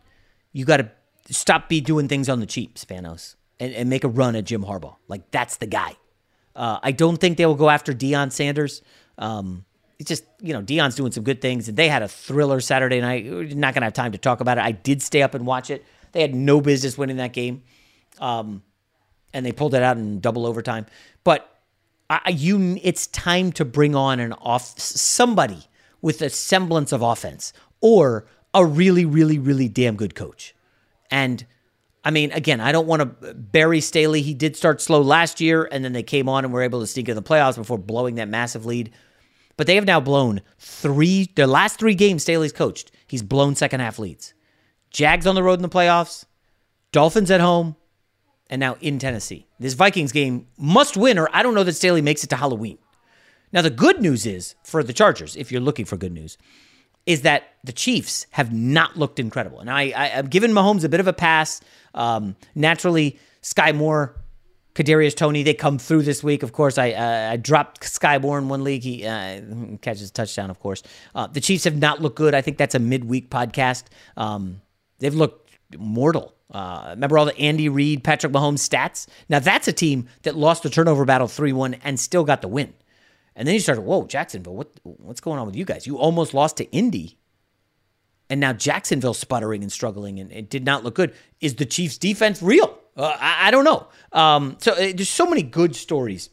you 0.51 0.65
got 0.65 0.77
to 0.77 0.89
stop 1.29 1.69
be 1.69 1.79
doing 1.79 2.07
things 2.07 2.27
on 2.27 2.39
the 2.39 2.47
cheap, 2.47 2.75
Spanos 2.75 3.35
and, 3.59 3.71
and 3.73 3.89
make 3.89 4.03
a 4.03 4.07
run 4.07 4.35
at 4.35 4.45
Jim 4.45 4.63
Harbaugh. 4.63 4.95
Like 5.07 5.29
that's 5.29 5.57
the 5.57 5.67
guy. 5.67 5.95
Uh, 6.55 6.79
I 6.81 6.91
don't 6.91 7.17
think 7.17 7.37
they 7.37 7.45
will 7.45 7.55
go 7.55 7.69
after 7.69 7.93
Deion 7.93 8.31
Sanders. 8.31 8.81
Um, 9.19 9.65
it's 9.99 10.07
just 10.07 10.23
you 10.41 10.53
know 10.53 10.61
Deion's 10.61 10.95
doing 10.95 11.11
some 11.11 11.23
good 11.23 11.39
things, 11.39 11.67
and 11.67 11.77
they 11.77 11.87
had 11.87 12.01
a 12.01 12.07
thriller 12.07 12.61
Saturday 12.61 12.99
night. 12.99 13.25
We're 13.25 13.43
not 13.53 13.73
gonna 13.73 13.85
have 13.85 13.93
time 13.93 14.13
to 14.13 14.17
talk 14.17 14.39
about 14.39 14.57
it. 14.57 14.63
I 14.63 14.71
did 14.71 15.01
stay 15.01 15.21
up 15.21 15.35
and 15.35 15.45
watch 15.45 15.69
it. 15.69 15.85
They 16.13 16.21
had 16.21 16.33
no 16.33 16.61
business 16.61 16.97
winning 16.97 17.17
that 17.17 17.33
game, 17.33 17.61
um, 18.19 18.63
and 19.33 19.45
they 19.45 19.51
pulled 19.51 19.73
it 19.73 19.83
out 19.83 19.97
in 19.97 20.19
double 20.19 20.45
overtime. 20.45 20.85
But 21.23 21.49
I, 22.09 22.29
you, 22.29 22.79
it's 22.81 23.07
time 23.07 23.51
to 23.53 23.65
bring 23.65 23.95
on 23.95 24.19
an 24.19 24.33
off 24.33 24.79
somebody 24.79 25.67
with 26.01 26.21
a 26.21 26.29
semblance 26.29 26.91
of 26.91 27.01
offense 27.01 27.53
or 27.81 28.25
a 28.53 28.65
really, 28.65 29.05
really, 29.05 29.37
really 29.37 29.67
damn 29.67 29.95
good 29.95 30.15
coach, 30.15 30.55
and 31.11 31.45
I 32.03 32.11
mean, 32.11 32.31
again, 32.31 32.61
I 32.61 32.71
don't 32.71 32.87
want 32.87 33.01
to 33.01 33.33
bury 33.33 33.81
Staley. 33.81 34.21
He 34.21 34.33
did 34.33 34.55
start 34.55 34.81
slow 34.81 35.01
last 35.01 35.41
year, 35.41 35.67
and 35.69 35.83
then 35.83 35.93
they 35.93 36.03
came 36.03 36.29
on 36.29 36.45
and 36.45 36.53
were 36.53 36.61
able 36.61 36.79
to 36.79 36.87
sneak 36.87 37.09
in 37.09 37.15
the 37.15 37.21
playoffs 37.21 37.55
before 37.55 37.77
blowing 37.77 38.15
that 38.15 38.29
massive 38.29 38.65
lead. 38.65 38.91
But 39.57 39.67
they 39.67 39.75
have 39.75 39.85
now 39.85 39.99
blown 39.99 40.41
three, 40.57 41.29
their 41.35 41.47
last 41.47 41.77
three 41.77 41.95
games 41.95 42.23
Staley's 42.23 42.53
coached, 42.53 42.91
he's 43.07 43.21
blown 43.21 43.55
second 43.55 43.81
half 43.81 43.99
leads. 43.99 44.33
Jags 44.91 45.27
on 45.27 45.35
the 45.35 45.43
road 45.43 45.59
in 45.59 45.61
the 45.61 45.69
playoffs, 45.69 46.25
Dolphins 46.91 47.29
at 47.29 47.41
home, 47.41 47.75
and 48.49 48.59
now 48.59 48.77
in 48.81 48.99
Tennessee. 48.99 49.47
This 49.59 49.73
Vikings 49.73 50.11
game 50.11 50.47
must 50.57 50.97
win, 50.97 51.19
or 51.19 51.29
I 51.33 51.43
don't 51.43 51.53
know 51.53 51.63
that 51.63 51.73
Staley 51.73 52.01
makes 52.01 52.23
it 52.23 52.27
to 52.31 52.35
Halloween. 52.35 52.77
Now, 53.51 53.61
the 53.61 53.69
good 53.69 54.01
news 54.01 54.25
is 54.25 54.55
for 54.63 54.83
the 54.83 54.93
Chargers, 54.93 55.35
if 55.35 55.51
you're 55.51 55.61
looking 55.61 55.85
for 55.85 55.97
good 55.97 56.11
news, 56.11 56.37
is 57.05 57.23
that 57.23 57.55
the 57.63 57.71
Chiefs 57.71 58.27
have 58.31 58.53
not 58.53 58.97
looked 58.97 59.19
incredible. 59.19 59.59
And 59.59 59.69
I, 59.69 59.89
I, 59.89 60.07
am 60.09 60.27
giving 60.27 60.51
Mahomes 60.51 60.83
a 60.83 60.89
bit 60.89 60.99
of 60.99 61.07
a 61.07 61.13
pass. 61.13 61.61
Um, 61.95 62.35
naturally, 62.53 63.17
Skyy 63.41 63.73
Moore, 63.73 64.15
Kadarius 64.75 65.15
Toney, 65.15 65.41
they 65.41 65.55
come 65.55 65.79
through 65.79 66.03
this 66.03 66.23
week. 66.23 66.43
Of 66.43 66.51
course, 66.53 66.77
I 66.77 66.91
uh, 66.91 67.31
I 67.31 67.37
dropped 67.37 67.81
Skyy 67.81 68.21
Moore 68.21 68.37
in 68.37 68.47
one 68.47 68.63
league. 68.63 68.83
He 68.83 69.05
uh, 69.05 69.41
catches 69.81 70.09
a 70.09 70.13
touchdown. 70.13 70.51
Of 70.51 70.59
course, 70.59 70.83
uh, 71.15 71.27
the 71.27 71.41
Chiefs 71.41 71.63
have 71.63 71.77
not 71.77 72.01
looked 72.01 72.15
good. 72.15 72.35
I 72.35 72.41
think 72.41 72.57
that's 72.57 72.75
a 72.75 72.79
midweek 72.79 73.31
podcast. 73.31 73.85
Um, 74.15 74.61
they've 74.99 75.15
looked 75.15 75.57
mortal. 75.77 76.35
Uh, 76.51 76.87
remember 76.91 77.17
all 77.17 77.25
the 77.25 77.37
Andy 77.37 77.69
Reid, 77.69 78.03
Patrick 78.03 78.33
Mahomes 78.33 78.67
stats? 78.67 79.07
Now 79.29 79.39
that's 79.39 79.67
a 79.67 79.73
team 79.73 80.07
that 80.23 80.35
lost 80.35 80.63
the 80.63 80.69
turnover 80.69 81.05
battle 81.05 81.27
three 81.27 81.53
one 81.53 81.75
and 81.75 81.99
still 81.99 82.23
got 82.23 82.41
the 82.41 82.47
win. 82.47 82.73
And 83.35 83.47
then 83.47 83.53
you 83.53 83.61
started, 83.61 83.81
whoa, 83.81 84.05
Jacksonville, 84.05 84.55
what 84.55 84.71
what's 84.83 85.21
going 85.21 85.39
on 85.39 85.45
with 85.45 85.55
you 85.55 85.65
guys? 85.65 85.85
You 85.85 85.97
almost 85.97 86.33
lost 86.33 86.57
to 86.57 86.69
Indy 86.71 87.17
and 88.29 88.39
now 88.39 88.53
Jacksonville 88.53 89.13
sputtering 89.13 89.63
and 89.63 89.71
struggling 89.71 90.19
and 90.19 90.31
it 90.31 90.49
did 90.49 90.65
not 90.65 90.83
look 90.83 90.95
good. 90.95 91.13
Is 91.41 91.55
the 91.55 91.65
Chiefs' 91.65 91.97
defense 91.97 92.41
real? 92.41 92.77
Uh, 92.95 93.15
I, 93.19 93.47
I, 93.47 93.51
don't 93.51 93.63
know. 93.63 93.87
Um, 94.11 94.57
so 94.59 94.73
uh, 94.73 94.91
there's 94.93 95.09
so 95.09 95.25
many 95.25 95.41
good 95.41 95.75
stories. 95.75 96.29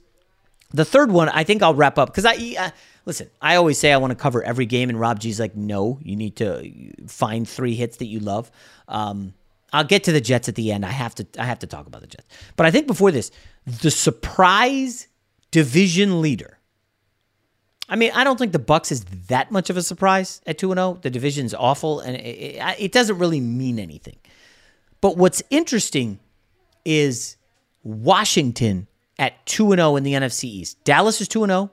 The 0.72 0.84
third 0.84 1.12
one, 1.12 1.28
I 1.28 1.44
think 1.44 1.62
I'll 1.62 1.74
wrap 1.74 1.96
up 1.96 2.08
because 2.08 2.24
I 2.24 2.56
uh, 2.58 2.70
listen. 3.04 3.30
I 3.40 3.54
always 3.54 3.78
say 3.78 3.92
I 3.92 3.98
want 3.98 4.10
to 4.10 4.16
cover 4.16 4.42
every 4.42 4.66
game, 4.66 4.90
and 4.90 4.98
Rob 4.98 5.20
G's 5.20 5.38
like, 5.38 5.54
no, 5.54 6.00
you 6.02 6.16
need 6.16 6.36
to 6.36 6.92
find 7.06 7.48
three 7.48 7.76
hits 7.76 7.98
that 7.98 8.06
you 8.06 8.18
love. 8.18 8.50
Um, 8.88 9.32
I'll 9.72 9.84
get 9.84 10.04
to 10.04 10.12
the 10.12 10.20
Jets 10.20 10.48
at 10.48 10.54
the 10.54 10.72
end. 10.72 10.86
I 10.86 10.90
have 10.90 11.14
to. 11.16 11.26
I 11.38 11.44
have 11.44 11.58
to 11.60 11.66
talk 11.66 11.86
about 11.86 12.00
the 12.00 12.06
Jets, 12.06 12.26
but 12.56 12.66
I 12.66 12.70
think 12.70 12.86
before 12.86 13.10
this, 13.10 13.30
the 13.66 13.90
surprise 13.90 15.08
division 15.50 16.20
leader 16.20 16.56
I 17.88 17.96
mean, 17.96 18.10
I 18.14 18.24
don't 18.24 18.38
think 18.38 18.52
the 18.52 18.58
Bucs 18.58 18.90
is 18.90 19.04
that 19.28 19.52
much 19.52 19.70
of 19.70 19.76
a 19.76 19.82
surprise 19.82 20.40
at 20.46 20.58
2 20.58 20.74
0. 20.74 20.98
The 21.02 21.10
division's 21.10 21.54
awful 21.54 22.00
and 22.00 22.16
it, 22.16 22.60
it, 22.78 22.92
doesn't 22.92 23.18
really 23.18 23.40
mean 23.40 23.78
anything. 23.78 24.16
But 25.00 25.16
what's 25.16 25.42
interesting 25.50 26.18
is 26.84 27.36
Washington 27.84 28.88
at 29.18 29.44
2 29.46 29.70
0 29.76 29.96
in 29.96 30.02
the 30.02 30.14
NFC 30.14 30.44
East. 30.44 30.82
Dallas 30.84 31.20
is 31.20 31.28
2 31.28 31.46
0 31.46 31.70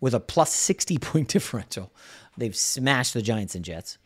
with 0.00 0.14
a 0.14 0.20
plus 0.20 0.52
60 0.52 0.98
point 0.98 1.28
differential. 1.32 1.92
They've 2.38 2.56
smashed 2.56 3.12
the 3.12 3.22
Giants 3.22 3.54
and 3.54 3.64
Jets. 3.64 3.98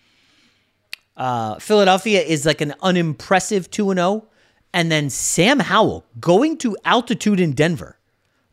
Uh, 1.17 1.59
Philadelphia 1.59 2.21
is 2.21 2.45
like 2.45 2.61
an 2.61 2.75
unimpressive 2.83 3.71
2 3.71 3.95
0. 3.95 4.27
And 4.73 4.91
then 4.91 5.09
Sam 5.09 5.61
Howell 5.61 6.05
going 6.19 6.59
to 6.59 6.77
altitude 6.85 7.39
in 7.39 7.53
Denver 7.53 7.99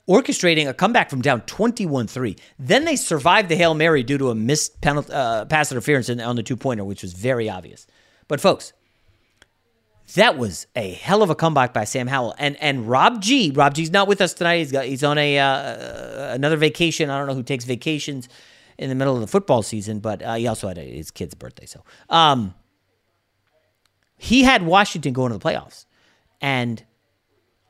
orchestrating 0.08 0.68
a 0.68 0.74
comeback 0.74 1.10
from 1.10 1.22
down 1.22 1.42
21 1.42 2.08
3. 2.08 2.36
Then 2.60 2.86
they 2.86 2.96
survived 2.96 3.50
the 3.50 3.56
Hail 3.56 3.74
Mary 3.74 4.04
due 4.04 4.18
to 4.18 4.30
a 4.30 4.36
missed 4.36 4.82
penalty, 4.82 5.12
uh, 5.14 5.46
pass 5.46 5.72
interference 5.72 6.10
on 6.10 6.36
the 6.36 6.44
two 6.44 6.58
pointer, 6.58 6.84
which 6.84 7.02
was 7.02 7.14
very 7.14 7.50
obvious. 7.50 7.88
But, 8.28 8.42
folks, 8.42 8.74
that 10.16 10.38
was 10.38 10.68
a 10.76 10.92
hell 10.92 11.24
of 11.24 11.30
a 11.30 11.36
comeback 11.36 11.74
by 11.74 11.86
Sam 11.86 12.08
Howell 12.08 12.36
and 12.38 12.58
and 12.58 12.90
Rob 12.90 13.22
G. 13.22 13.52
Rob 13.52 13.74
G's 13.74 13.92
not 13.92 14.08
with 14.08 14.20
us 14.20 14.34
tonight. 14.34 14.58
He's 14.58 14.72
got 14.72 14.86
he's 14.86 15.04
on 15.04 15.18
a 15.18 15.40
uh, 15.40 16.34
another 16.34 16.58
vacation. 16.58 17.10
I 17.10 17.18
don't 17.18 17.28
know 17.28 17.34
who 17.34 17.44
takes 17.44 17.64
vacations 17.64 18.28
in 18.82 18.90
the 18.90 18.96
middle 18.96 19.14
of 19.14 19.22
the 19.22 19.28
football 19.28 19.62
season, 19.62 20.00
but 20.00 20.24
uh, 20.24 20.34
he 20.34 20.48
also 20.48 20.68
had 20.68 20.78
a, 20.78 20.82
his 20.82 21.12
kid's 21.12 21.36
birthday. 21.36 21.68
So 21.68 21.84
um, 22.10 22.56
he 24.18 24.44
had 24.44 24.64
Washington 24.64 25.14
going 25.14 25.32
to 25.32 25.38
the 25.38 25.44
playoffs, 25.44 25.86
and 26.42 26.84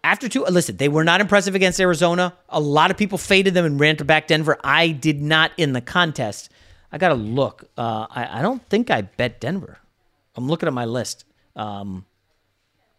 after 0.04 0.28
two, 0.28 0.46
listen, 0.46 0.78
they 0.78 0.88
were 0.88 1.04
not 1.04 1.22
impressive 1.22 1.54
against 1.54 1.80
Arizona. 1.80 2.34
A 2.50 2.60
lot 2.60 2.92
of 2.92 2.98
people 2.98 3.18
faded 3.18 3.54
them 3.54 3.66
and 3.66 3.80
ran 3.80 3.98
to 3.98 4.06
back 4.06 4.28
Denver. 4.28 4.58
I 4.64 4.90
did 4.90 5.22
not 5.22 5.52
in 5.58 5.74
the 5.74 5.82
contest. 5.82 6.50
I 6.92 6.98
got 6.98 7.10
to 7.10 7.16
look. 7.16 7.66
Uh, 7.78 8.08
I, 8.10 8.40
I, 8.40 8.42
don't 8.42 8.66
think 8.68 8.90
I 8.90 9.02
bet 9.02 9.40
Denver. 9.40 9.78
I'm 10.36 10.48
looking 10.48 10.68
at 10.68 10.74
my 10.74 10.86
list. 10.86 11.26
Um, 11.56 12.06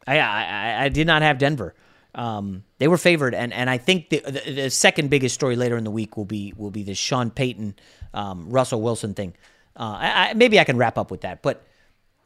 I, 0.06 0.18
I, 0.18 0.84
I 0.84 0.88
did 0.90 1.06
not 1.06 1.22
have 1.22 1.38
Denver. 1.38 1.74
Um, 2.14 2.64
they 2.78 2.88
were 2.88 2.98
favored, 2.98 3.34
and, 3.34 3.52
and 3.52 3.70
I 3.70 3.78
think 3.78 4.10
the, 4.10 4.20
the, 4.20 4.52
the 4.52 4.70
second 4.70 5.08
biggest 5.08 5.34
story 5.34 5.56
later 5.56 5.76
in 5.78 5.84
the 5.84 5.90
week 5.90 6.16
will 6.16 6.26
be 6.26 6.52
will 6.56 6.70
be 6.70 6.82
the 6.82 6.94
Sean 6.94 7.30
Payton, 7.30 7.74
um, 8.12 8.50
Russell 8.50 8.82
Wilson 8.82 9.14
thing. 9.14 9.34
Uh, 9.74 9.96
I, 9.98 10.34
maybe 10.34 10.60
I 10.60 10.64
can 10.64 10.76
wrap 10.76 10.98
up 10.98 11.10
with 11.10 11.22
that, 11.22 11.42
but 11.42 11.64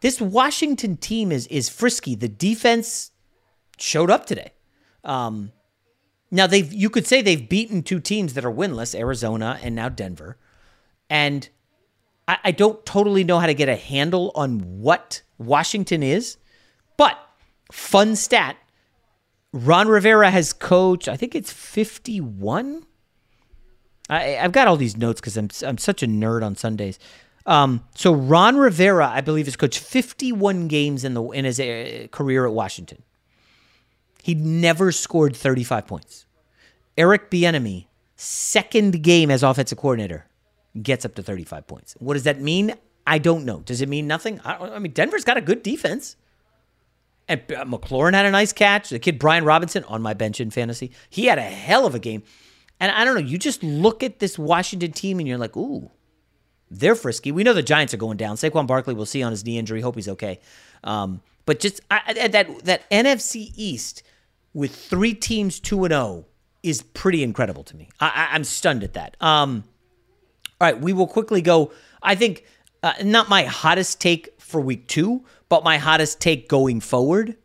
this 0.00 0.20
Washington 0.20 0.96
team 0.96 1.30
is 1.30 1.46
is 1.46 1.68
frisky. 1.68 2.16
The 2.16 2.28
defense 2.28 3.12
showed 3.78 4.10
up 4.10 4.26
today. 4.26 4.52
Um, 5.04 5.52
now 6.32 6.48
they've 6.48 6.72
you 6.72 6.90
could 6.90 7.06
say 7.06 7.22
they've 7.22 7.48
beaten 7.48 7.84
two 7.84 8.00
teams 8.00 8.34
that 8.34 8.44
are 8.44 8.52
winless, 8.52 8.92
Arizona 8.98 9.60
and 9.62 9.76
now 9.76 9.88
Denver, 9.88 10.36
and 11.08 11.48
I, 12.26 12.38
I 12.44 12.50
don't 12.50 12.84
totally 12.84 13.22
know 13.22 13.38
how 13.38 13.46
to 13.46 13.54
get 13.54 13.68
a 13.68 13.76
handle 13.76 14.32
on 14.34 14.80
what 14.80 15.22
Washington 15.38 16.02
is, 16.02 16.38
but 16.96 17.16
fun 17.70 18.16
stat 18.16 18.56
Ron 19.56 19.88
Rivera 19.88 20.30
has 20.30 20.52
coached, 20.52 21.08
I 21.08 21.16
think 21.16 21.34
it's 21.34 21.52
51. 21.52 22.84
I, 24.08 24.20
have 24.20 24.52
got 24.52 24.68
all 24.68 24.76
these 24.76 24.96
notes 24.96 25.20
because 25.20 25.36
I'm, 25.36 25.48
I'm 25.66 25.78
such 25.78 26.02
a 26.02 26.06
nerd 26.06 26.44
on 26.44 26.56
Sundays. 26.56 26.98
Um, 27.46 27.84
so 27.94 28.12
Ron 28.12 28.56
Rivera, 28.56 29.08
I 29.08 29.20
believe, 29.20 29.46
has 29.46 29.56
coached 29.56 29.78
51 29.78 30.68
games 30.68 31.04
in 31.04 31.14
the 31.14 31.22
in 31.30 31.44
his 31.44 31.58
uh, 31.58 32.08
career 32.10 32.44
at 32.44 32.52
Washington. 32.52 33.02
He 34.22 34.34
never 34.34 34.92
scored 34.92 35.36
35 35.36 35.86
points. 35.86 36.26
Eric 36.98 37.30
Bieniemy, 37.30 37.86
second 38.16 39.02
game 39.02 39.30
as 39.30 39.42
offensive 39.42 39.78
coordinator, 39.78 40.26
gets 40.82 41.04
up 41.04 41.14
to 41.14 41.22
35 41.22 41.66
points. 41.66 41.94
What 41.98 42.14
does 42.14 42.24
that 42.24 42.40
mean? 42.40 42.74
I 43.06 43.18
don't 43.18 43.44
know. 43.44 43.60
Does 43.60 43.80
it 43.80 43.88
mean 43.88 44.08
nothing? 44.08 44.40
I, 44.40 44.56
I 44.56 44.78
mean, 44.80 44.92
Denver's 44.92 45.24
got 45.24 45.36
a 45.36 45.40
good 45.40 45.62
defense. 45.62 46.16
And 47.28 47.40
uh, 47.52 47.64
McLaurin 47.64 48.14
had 48.14 48.26
a 48.26 48.30
nice 48.30 48.52
catch. 48.52 48.90
The 48.90 48.98
kid 48.98 49.18
Brian 49.18 49.44
Robinson 49.44 49.84
on 49.84 50.02
my 50.02 50.14
bench 50.14 50.40
in 50.40 50.50
fantasy, 50.50 50.92
he 51.10 51.26
had 51.26 51.38
a 51.38 51.42
hell 51.42 51.86
of 51.86 51.94
a 51.94 51.98
game. 51.98 52.22
And 52.78 52.92
I 52.92 53.04
don't 53.04 53.14
know, 53.14 53.20
you 53.20 53.38
just 53.38 53.62
look 53.62 54.02
at 54.02 54.18
this 54.18 54.38
Washington 54.38 54.92
team 54.92 55.18
and 55.18 55.26
you're 55.26 55.38
like, 55.38 55.56
ooh, 55.56 55.90
they're 56.70 56.94
frisky. 56.94 57.32
We 57.32 57.42
know 57.42 57.52
the 57.52 57.62
Giants 57.62 57.94
are 57.94 57.98
going 57.98 58.16
down. 58.16 58.36
Saquon 58.36 58.66
Barkley, 58.66 58.94
we'll 58.94 59.06
see 59.06 59.22
on 59.22 59.30
his 59.30 59.44
knee 59.44 59.58
injury. 59.58 59.80
Hope 59.80 59.94
he's 59.94 60.08
okay. 60.08 60.40
Um, 60.84 61.22
but 61.46 61.60
just 61.60 61.80
I, 61.90 62.28
that 62.28 62.64
that 62.64 62.90
NFC 62.90 63.52
East 63.54 64.02
with 64.52 64.74
three 64.74 65.14
teams 65.14 65.60
two 65.60 65.84
and 65.84 65.92
zero 65.92 66.02
oh 66.02 66.24
is 66.62 66.82
pretty 66.82 67.22
incredible 67.22 67.62
to 67.64 67.76
me. 67.76 67.88
I, 68.00 68.34
am 68.34 68.42
stunned 68.42 68.82
at 68.82 68.94
that. 68.94 69.16
Um, 69.22 69.64
all 70.60 70.66
right, 70.66 70.80
we 70.80 70.92
will 70.92 71.06
quickly 71.06 71.40
go. 71.40 71.70
I 72.02 72.16
think 72.16 72.44
uh, 72.82 72.94
not 73.04 73.28
my 73.28 73.44
hottest 73.44 74.00
take 74.00 74.40
for 74.40 74.60
week 74.60 74.88
two, 74.88 75.24
but 75.48 75.64
my 75.64 75.78
hottest 75.78 76.20
take 76.20 76.48
going 76.48 76.80
forward. 76.80 77.36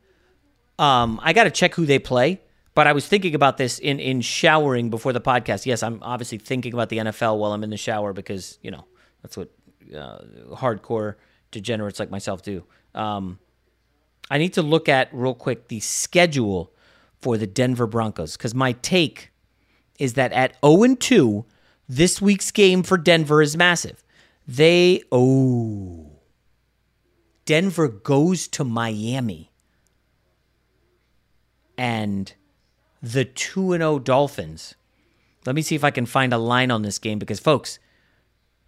Um, 0.79 1.19
I 1.21 1.33
got 1.33 1.43
to 1.43 1.51
check 1.51 1.75
who 1.75 1.85
they 1.85 1.99
play. 1.99 2.41
But 2.73 2.87
I 2.87 2.93
was 2.93 3.05
thinking 3.05 3.35
about 3.35 3.57
this 3.57 3.79
in 3.79 3.99
in 3.99 4.21
showering 4.21 4.89
before 4.89 5.11
the 5.11 5.19
podcast. 5.19 5.65
Yes, 5.65 5.83
I'm 5.83 5.99
obviously 6.01 6.37
thinking 6.37 6.73
about 6.73 6.89
the 6.89 6.99
NFL 6.99 7.37
while 7.37 7.51
I'm 7.51 7.63
in 7.63 7.69
the 7.69 7.77
shower 7.77 8.13
because 8.13 8.59
you 8.61 8.71
know 8.71 8.85
that's 9.21 9.35
what 9.35 9.51
uh, 9.93 10.19
hardcore 10.51 11.15
degenerates 11.51 11.99
like 11.99 12.09
myself 12.09 12.41
do. 12.41 12.63
Um, 12.95 13.39
I 14.29 14.37
need 14.37 14.53
to 14.53 14.61
look 14.61 14.87
at 14.87 15.09
real 15.11 15.33
quick 15.33 15.67
the 15.67 15.81
schedule 15.81 16.71
for 17.21 17.37
the 17.37 17.45
Denver 17.45 17.87
Broncos 17.87 18.37
because 18.37 18.55
my 18.55 18.71
take 18.71 19.31
is 19.99 20.13
that 20.13 20.31
at 20.31 20.55
0 20.65 20.83
and 20.83 20.99
2, 20.99 21.45
this 21.87 22.21
week's 22.21 22.49
game 22.51 22.81
for 22.81 22.97
Denver 22.97 23.41
is 23.41 23.57
massive. 23.57 24.03
They 24.47 25.03
oh 25.11 26.00
Denver 27.45 27.87
goes 27.87 28.47
to 28.49 28.63
Miami 28.63 29.51
and 31.77 32.33
the 33.01 33.25
2 33.25 33.71
0 33.71 33.99
Dolphins. 33.99 34.75
Let 35.45 35.55
me 35.55 35.61
see 35.61 35.75
if 35.75 35.83
I 35.83 35.91
can 35.91 36.05
find 36.05 36.33
a 36.33 36.37
line 36.37 36.69
on 36.69 36.83
this 36.83 36.99
game 36.99 37.17
because, 37.17 37.39
folks, 37.39 37.79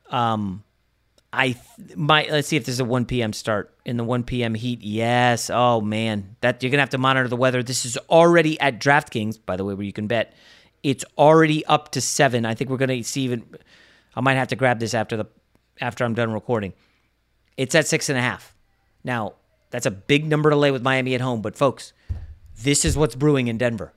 um, 0.10 0.64
I 1.32 1.56
might 1.96 2.32
let's 2.32 2.48
see 2.48 2.58
if 2.58 2.66
there's 2.66 2.80
a 2.80 2.86
1 2.86 3.06
p.m. 3.06 3.34
start 3.34 3.74
in 3.86 3.98
the 3.98 4.04
1 4.04 4.24
p.m. 4.24 4.54
heat. 4.54 4.82
Yes. 4.82 5.50
Oh 5.50 5.82
man, 5.82 6.36
that 6.42 6.62
you're 6.62 6.70
gonna 6.70 6.82
have 6.82 6.92
to 6.92 7.00
monitor 7.00 7.28
the 7.28 7.36
weather. 7.36 7.64
This 7.64 7.86
is 7.86 7.98
already 8.10 8.60
at 8.62 8.80
DraftKings, 8.80 9.40
by 9.44 9.58
the 9.58 9.66
way, 9.66 9.74
where 9.74 9.86
you 9.86 9.94
can 9.94 10.08
bet. 10.08 10.34
It's 10.84 11.04
already 11.18 11.66
up 11.66 11.92
to 11.92 12.02
seven. 12.02 12.46
I 12.46 12.54
think 12.54 12.70
we're 12.70 12.78
gonna 12.78 13.04
see 13.04 13.24
even. 13.24 13.46
I 14.16 14.22
might 14.22 14.36
have 14.36 14.50
to 14.50 14.56
grab 14.56 14.80
this 14.80 14.94
after 14.94 15.18
the 15.18 15.26
after 15.82 16.04
I'm 16.04 16.14
done 16.14 16.32
recording. 16.32 16.74
It's 17.58 17.74
at 17.74 17.88
six 17.88 18.10
and 18.10 18.18
a 18.18 18.22
half. 18.22 18.54
Now 19.04 19.34
that's 19.70 19.86
a 19.86 19.92
big 19.92 20.26
number 20.26 20.50
to 20.50 20.56
lay 20.56 20.72
with 20.72 20.84
Miami 20.84 21.16
at 21.16 21.22
home, 21.22 21.42
but 21.42 21.56
folks, 21.56 21.94
this 22.62 22.86
is 22.86 22.96
what's 22.96 23.16
brewing 23.16 23.48
in 23.48 23.58
Denver. 23.58 23.94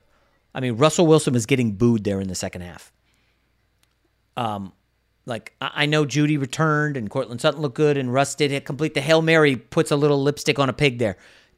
I 0.53 0.59
mean, 0.59 0.77
Russell 0.77 1.05
Wilson 1.05 1.33
was 1.33 1.45
getting 1.45 1.73
booed 1.73 2.03
there 2.03 2.19
in 2.19 2.27
the 2.27 2.35
second 2.35 2.61
half. 2.61 2.91
Um, 4.35 4.73
like 5.27 5.53
I 5.61 5.85
know 5.85 6.05
Jeudy 6.05 6.39
returned 6.39 6.97
and 6.97 7.09
Courtland 7.09 7.41
Sutton 7.41 7.61
looked 7.61 7.75
good 7.75 7.97
and 7.97 8.13
Russ 8.13 8.33
did 8.33 8.49
hit 8.49 8.65
complete 8.65 8.93
the 8.93 9.01
Hail 9.01 9.21
Mary, 9.21 9.55
puts 9.55 9.91
a 9.91 9.95
little 9.95 10.21
lipstick 10.21 10.57
on 10.57 10.69
a 10.69 10.73
pig 10.73 10.97
there. 10.97 11.17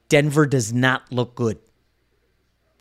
Denver 0.10 0.46
does 0.46 0.74
not 0.74 1.12
look 1.12 1.36
good. 1.36 1.60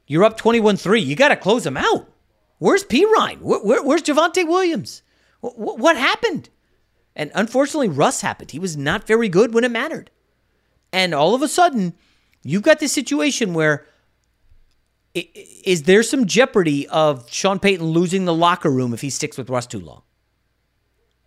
You're 0.07 0.24
up 0.24 0.40
21-3. 0.40 1.04
You 1.04 1.14
got 1.14 1.28
to 1.28 1.37
close 1.37 1.64
them 1.64 1.76
out. 1.76 2.11
Where's 2.59 2.83
Perine? 2.83 3.40
Where, 3.42 3.61
where, 3.61 3.83
where's 3.83 4.02
Javonte 4.02 4.48
Williams? 4.48 5.02
What, 5.40 5.78
what 5.78 5.96
happened? 5.96 6.48
And 7.14 7.31
unfortunately, 7.35 7.88
Russ 7.88 8.22
happened. 8.22 8.50
He 8.50 8.59
was 8.59 8.76
not 8.76 9.07
very 9.07 9.28
good 9.28 9.52
when 9.52 9.64
it 9.64 9.70
mattered. 9.70 10.11
And 10.92 11.14
all 11.14 11.35
of 11.35 11.42
a 11.42 11.48
sudden, 11.48 11.94
you've 12.42 12.62
got 12.62 12.79
this 12.81 12.92
situation 12.92 13.55
where 13.55 13.87
is 15.14 15.85
there 15.85 16.03
some 16.03 16.27
jeopardy 16.27 16.87
of 16.88 17.31
Sean 17.31 17.59
Payton 17.59 17.85
losing 17.85 18.24
the 18.24 18.35
locker 18.35 18.70
room 18.70 18.94
if 18.94 19.01
he 19.01 19.11
sticks 19.11 19.37
with 19.37 19.51
Russ 19.51 19.66
too 19.66 19.81
long? 19.81 20.03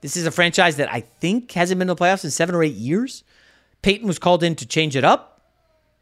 This 0.02 0.18
is 0.18 0.26
a 0.26 0.32
franchise 0.32 0.78
that 0.78 0.92
I 0.92 1.02
think 1.02 1.52
hasn't 1.52 1.78
been 1.78 1.90
in 1.90 1.96
the 1.96 2.02
playoffs 2.02 2.24
in 2.24 2.32
seven 2.32 2.56
or 2.56 2.64
eight 2.64 2.74
years. 2.74 3.24
Payton 3.82 4.08
was 4.08 4.20
called 4.20 4.44
in 4.44 4.56
to 4.56 4.66
change 4.66 4.96
it 4.96 5.04
up. 5.04 5.42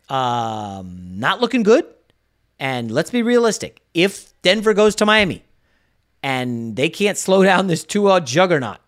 Um, 0.10 1.19
not 1.19 1.41
looking 1.41 1.63
good. 1.63 1.86
And 2.60 2.91
let's 2.91 3.12
be 3.12 3.24
realistic. 3.24 3.82
If 3.93 4.34
Denver 4.41 4.74
goes 4.74 4.95
to 4.95 5.06
Miami 5.06 5.43
and 6.22 6.76
they 6.76 6.89
can't 6.89 7.17
slow 7.17 7.43
down 7.43 7.67
this 7.67 7.84
two-odd 7.84 8.26
juggernaut, 8.26 8.80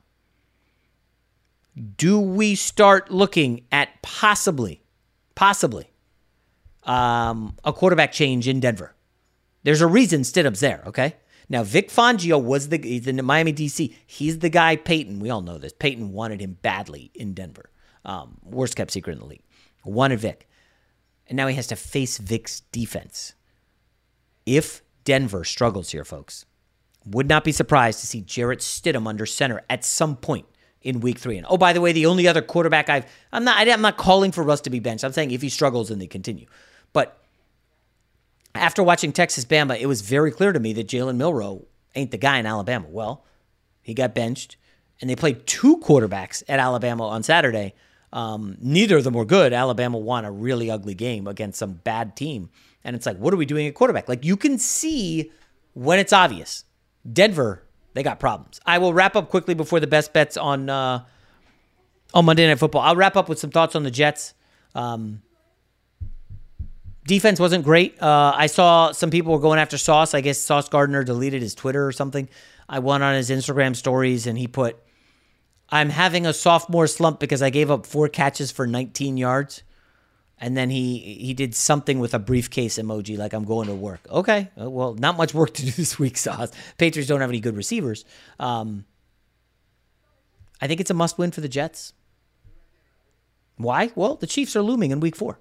do 1.95 2.19
we 2.19 2.55
start 2.55 3.12
looking 3.12 3.65
at 3.71 4.01
possibly, 4.01 4.81
possibly 5.36 5.91
um, 6.84 7.55
a 7.63 7.73
quarterback 7.73 8.12
change 8.12 8.47
in 8.47 8.60
Denver. 8.60 8.95
There's 9.63 9.81
a 9.81 9.88
reason 9.88 10.21
Stidham's 10.21 10.60
there, 10.60 10.84
okay? 10.88 11.15
Now, 11.49 11.63
Vic 11.63 11.89
Fangio 11.89 12.41
was 12.41 12.69
the 12.69 12.79
he's 12.81 13.07
in 13.07 13.23
Miami 13.23 13.53
DC. 13.53 13.93
He's 14.05 14.39
the 14.39 14.49
guy 14.49 14.75
Payton, 14.75 15.19
We 15.19 15.29
all 15.29 15.41
know 15.41 15.57
this. 15.57 15.73
Payton 15.73 16.12
wanted 16.12 16.41
him 16.41 16.57
badly 16.62 17.12
in 17.13 17.34
Denver. 17.34 17.69
Um, 18.05 18.38
worst 18.43 18.75
kept 18.75 18.91
secret 18.91 19.13
in 19.13 19.19
the 19.19 19.25
league. 19.25 19.43
Wanted 19.84 20.19
Vic, 20.19 20.47
and 21.27 21.36
now 21.36 21.47
he 21.47 21.55
has 21.55 21.67
to 21.67 21.75
face 21.75 22.17
Vic's 22.17 22.62
defense. 22.71 23.34
If 24.45 24.81
Denver 25.03 25.43
struggles 25.43 25.91
here, 25.91 26.03
folks, 26.03 26.45
would 27.05 27.27
not 27.27 27.43
be 27.43 27.51
surprised 27.51 27.99
to 27.99 28.07
see 28.07 28.21
Jarrett 28.21 28.60
Stidham 28.60 29.07
under 29.07 29.25
center 29.25 29.62
at 29.69 29.84
some 29.84 30.15
point 30.15 30.45
in 30.82 31.00
week 31.00 31.20
three. 31.20 31.38
And 31.38 31.46
oh, 31.50 31.58
by 31.58 31.74
the 31.74 31.82
way, 31.82 31.91
the 31.91 32.06
only 32.06 32.28
other 32.28 32.41
quarterback 32.41 32.89
I've 32.89 33.06
I'm 33.32 33.44
not 33.44 33.67
I'm 33.67 33.82
not 33.82 33.98
calling 33.98 34.32
for 34.32 34.44
Russ 34.44 34.62
to 34.62 34.70
be 34.70 34.80
benched. 34.80 35.04
I'm 35.04 35.12
saying 35.12 35.32
if 35.32 35.41
he 35.41 35.50
struggles, 35.50 35.89
then 35.89 36.00
they 36.00 36.08
continue. 36.08 36.46
But 36.94 37.17
after 38.56 38.84
watching 38.84 39.12
Texas 39.12 39.46
Bama, 39.46 39.80
it 39.80 39.86
was 39.86 40.02
very 40.02 40.32
clear 40.32 40.52
to 40.52 40.60
me 40.60 40.74
that 40.74 40.88
Jalen 40.88 41.15
Milroe 41.15 41.65
ain't 41.96 42.12
the 42.12 42.17
guy 42.17 42.38
in 42.38 42.46
Alabama. 42.46 42.88
Well, 42.89 43.24
he 43.82 43.94
got 43.94 44.13
benched, 44.13 44.58
and 45.00 45.10
they 45.10 45.15
played 45.15 45.46
two 45.48 45.78
quarterbacks 45.78 46.44
at 46.48 46.60
Alabama 46.60 47.08
on 47.08 47.24
Saturday. 47.24 47.74
Um, 48.13 48.58
neither 48.60 48.98
of 48.98 49.06
them 49.06 49.13
were 49.13 49.26
good. 49.26 49.54
Alabama 49.54 49.98
won 49.98 50.26
a 50.26 50.32
really 50.32 50.70
ugly 50.70 50.94
game 50.94 51.28
against 51.28 51.60
some 51.60 51.74
bad 51.74 52.15
team. 52.15 52.50
And 52.84 52.96
it's 52.96 53.06
like, 53.06 53.17
what 53.17 53.34
are 53.34 53.38
we 53.38 53.46
doing 53.46 53.67
at 53.67 53.74
quarterback? 53.74 54.10
Like, 54.10 54.26
you 54.26 54.36
can 54.36 54.58
see 54.58 55.32
when 55.74 55.98
it's 55.98 56.12
obvious. 56.12 56.65
Denver, 57.12 57.63
they 57.93 58.04
got 58.04 58.19
problems. 58.19 58.60
I 58.65 58.77
will 58.77 58.93
wrap 58.93 59.15
up 59.15 59.30
quickly 59.30 59.54
before 59.54 59.80
the 59.80 59.88
best 59.88 60.13
bets 60.13 60.38
on 60.38 60.69
uh, 60.69 61.04
on 62.13 62.25
Monday 62.25 62.47
Night 62.47 62.60
Football. 62.60 62.82
I'll 62.82 62.95
wrap 62.95 63.15
up 63.15 63.30
with 63.30 63.39
some 63.39 63.51
thoughts 63.51 63.75
on 63.75 63.84
the 63.84 63.91
Jets. 63.91 64.34
Um, 64.75 65.21
Defense 67.06 67.39
wasn't 67.39 67.63
great. 67.63 68.01
Uh, 68.01 68.34
I 68.36 68.47
saw 68.47 68.91
some 68.91 69.10
people 69.10 69.34
were 69.34 69.39
going 69.39 69.60
after 69.60 69.77
Sauce. 69.77 70.13
I 70.13 70.21
guess 70.21 70.38
Sauce 70.38 70.69
Gardner 70.69 71.04
deleted 71.04 71.41
his 71.41 71.56
Twitter 71.56 71.86
or 71.86 71.91
something. 71.91 72.30
I 72.69 72.80
went 72.80 73.04
on 73.04 73.15
his 73.15 73.30
Instagram 73.30 73.75
stories 73.75 74.27
and 74.27 74.38
he 74.38 74.47
put, 74.47 74.77
I'm 75.69 75.89
having 75.89 76.25
a 76.25 76.34
sophomore 76.34 76.88
slump 76.88 77.19
because 77.19 77.41
I 77.41 77.49
gave 77.49 77.71
up 77.71 77.86
four 77.86 78.08
catches 78.08 78.51
for 78.51 78.67
19 78.67 79.17
yards. 79.17 79.63
And 80.43 80.58
then 80.58 80.71
he 80.71 80.97
he 80.97 81.36
did 81.36 81.54
something 81.54 81.99
with 81.99 82.15
a 82.15 82.19
briefcase 82.19 82.80
emoji, 82.80 83.15
like 83.15 83.32
I'm 83.32 83.45
going 83.45 83.67
to 83.67 83.75
work. 83.75 84.01
Okay, 84.10 84.49
uh, 84.60 84.69
well, 84.69 84.95
not 84.95 85.15
much 85.15 85.36
work 85.36 85.54
to 85.54 85.65
do 85.65 85.71
this 85.77 85.99
week, 85.99 86.17
Sauce. 86.17 86.51
Patriots 86.80 87.08
don't 87.08 87.21
have 87.21 87.30
any 87.30 87.39
good 87.39 87.56
receivers. 87.56 88.04
Um, 88.39 88.86
I 90.60 90.67
think 90.67 90.82
it's 90.82 90.89
a 90.89 90.95
must 90.95 91.19
win 91.19 91.30
for 91.32 91.41
the 91.41 91.47
Jets. 91.47 91.93
Why? 93.58 93.91
Well, 93.93 94.15
the 94.15 94.27
Chiefs 94.27 94.56
are 94.56 94.63
looming 94.63 94.89
in 94.89 94.99
week 94.99 95.15
four. 95.15 95.39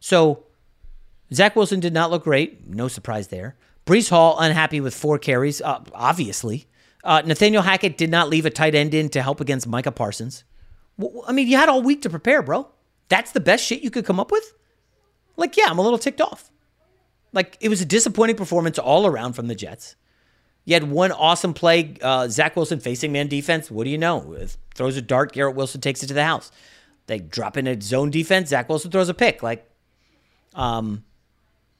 So 0.00 0.44
Zach 1.32 1.54
Wilson 1.54 1.80
did 1.80 1.92
not 1.92 2.10
look 2.10 2.24
great. 2.24 2.66
No 2.66 2.88
surprise 2.88 3.28
there. 3.28 3.56
Breece 3.84 4.10
Hall 4.10 4.38
unhappy 4.38 4.80
with 4.80 4.94
four 4.94 5.18
carries, 5.18 5.60
uh, 5.60 5.82
obviously. 5.94 6.66
Uh, 7.04 7.22
Nathaniel 7.24 7.62
Hackett 7.62 7.96
did 7.96 8.10
not 8.10 8.28
leave 8.28 8.46
a 8.46 8.50
tight 8.50 8.74
end 8.74 8.94
in 8.94 9.08
to 9.10 9.22
help 9.22 9.40
against 9.40 9.66
Micah 9.66 9.92
Parsons. 9.92 10.44
I 11.26 11.32
mean, 11.32 11.48
you 11.48 11.56
had 11.56 11.68
all 11.68 11.82
week 11.82 12.02
to 12.02 12.10
prepare, 12.10 12.42
bro. 12.42 12.68
That's 13.08 13.32
the 13.32 13.40
best 13.40 13.64
shit 13.64 13.82
you 13.82 13.90
could 13.90 14.04
come 14.04 14.20
up 14.20 14.30
with? 14.30 14.54
Like, 15.36 15.56
yeah, 15.56 15.66
I'm 15.68 15.78
a 15.78 15.82
little 15.82 15.98
ticked 15.98 16.20
off. 16.20 16.50
Like, 17.32 17.56
it 17.60 17.68
was 17.68 17.80
a 17.80 17.84
disappointing 17.84 18.36
performance 18.36 18.78
all 18.78 19.06
around 19.06 19.34
from 19.34 19.48
the 19.48 19.54
Jets. 19.54 19.96
You 20.64 20.74
had 20.74 20.84
one 20.84 21.12
awesome 21.12 21.54
play, 21.54 21.94
uh, 22.02 22.28
Zach 22.28 22.54
Wilson 22.56 22.80
facing 22.80 23.12
man 23.12 23.28
defense. 23.28 23.70
What 23.70 23.84
do 23.84 23.90
you 23.90 23.96
know? 23.96 24.36
Throws 24.74 24.96
a 24.96 25.02
dart, 25.02 25.32
Garrett 25.32 25.56
Wilson 25.56 25.80
takes 25.80 26.02
it 26.02 26.08
to 26.08 26.14
the 26.14 26.24
house. 26.24 26.52
They 27.06 27.18
drop 27.18 27.56
in 27.56 27.66
a 27.66 27.80
zone 27.80 28.10
defense, 28.10 28.50
Zach 28.50 28.68
Wilson 28.68 28.90
throws 28.90 29.08
a 29.08 29.14
pick. 29.14 29.42
Like, 29.42 29.66
um, 30.54 31.04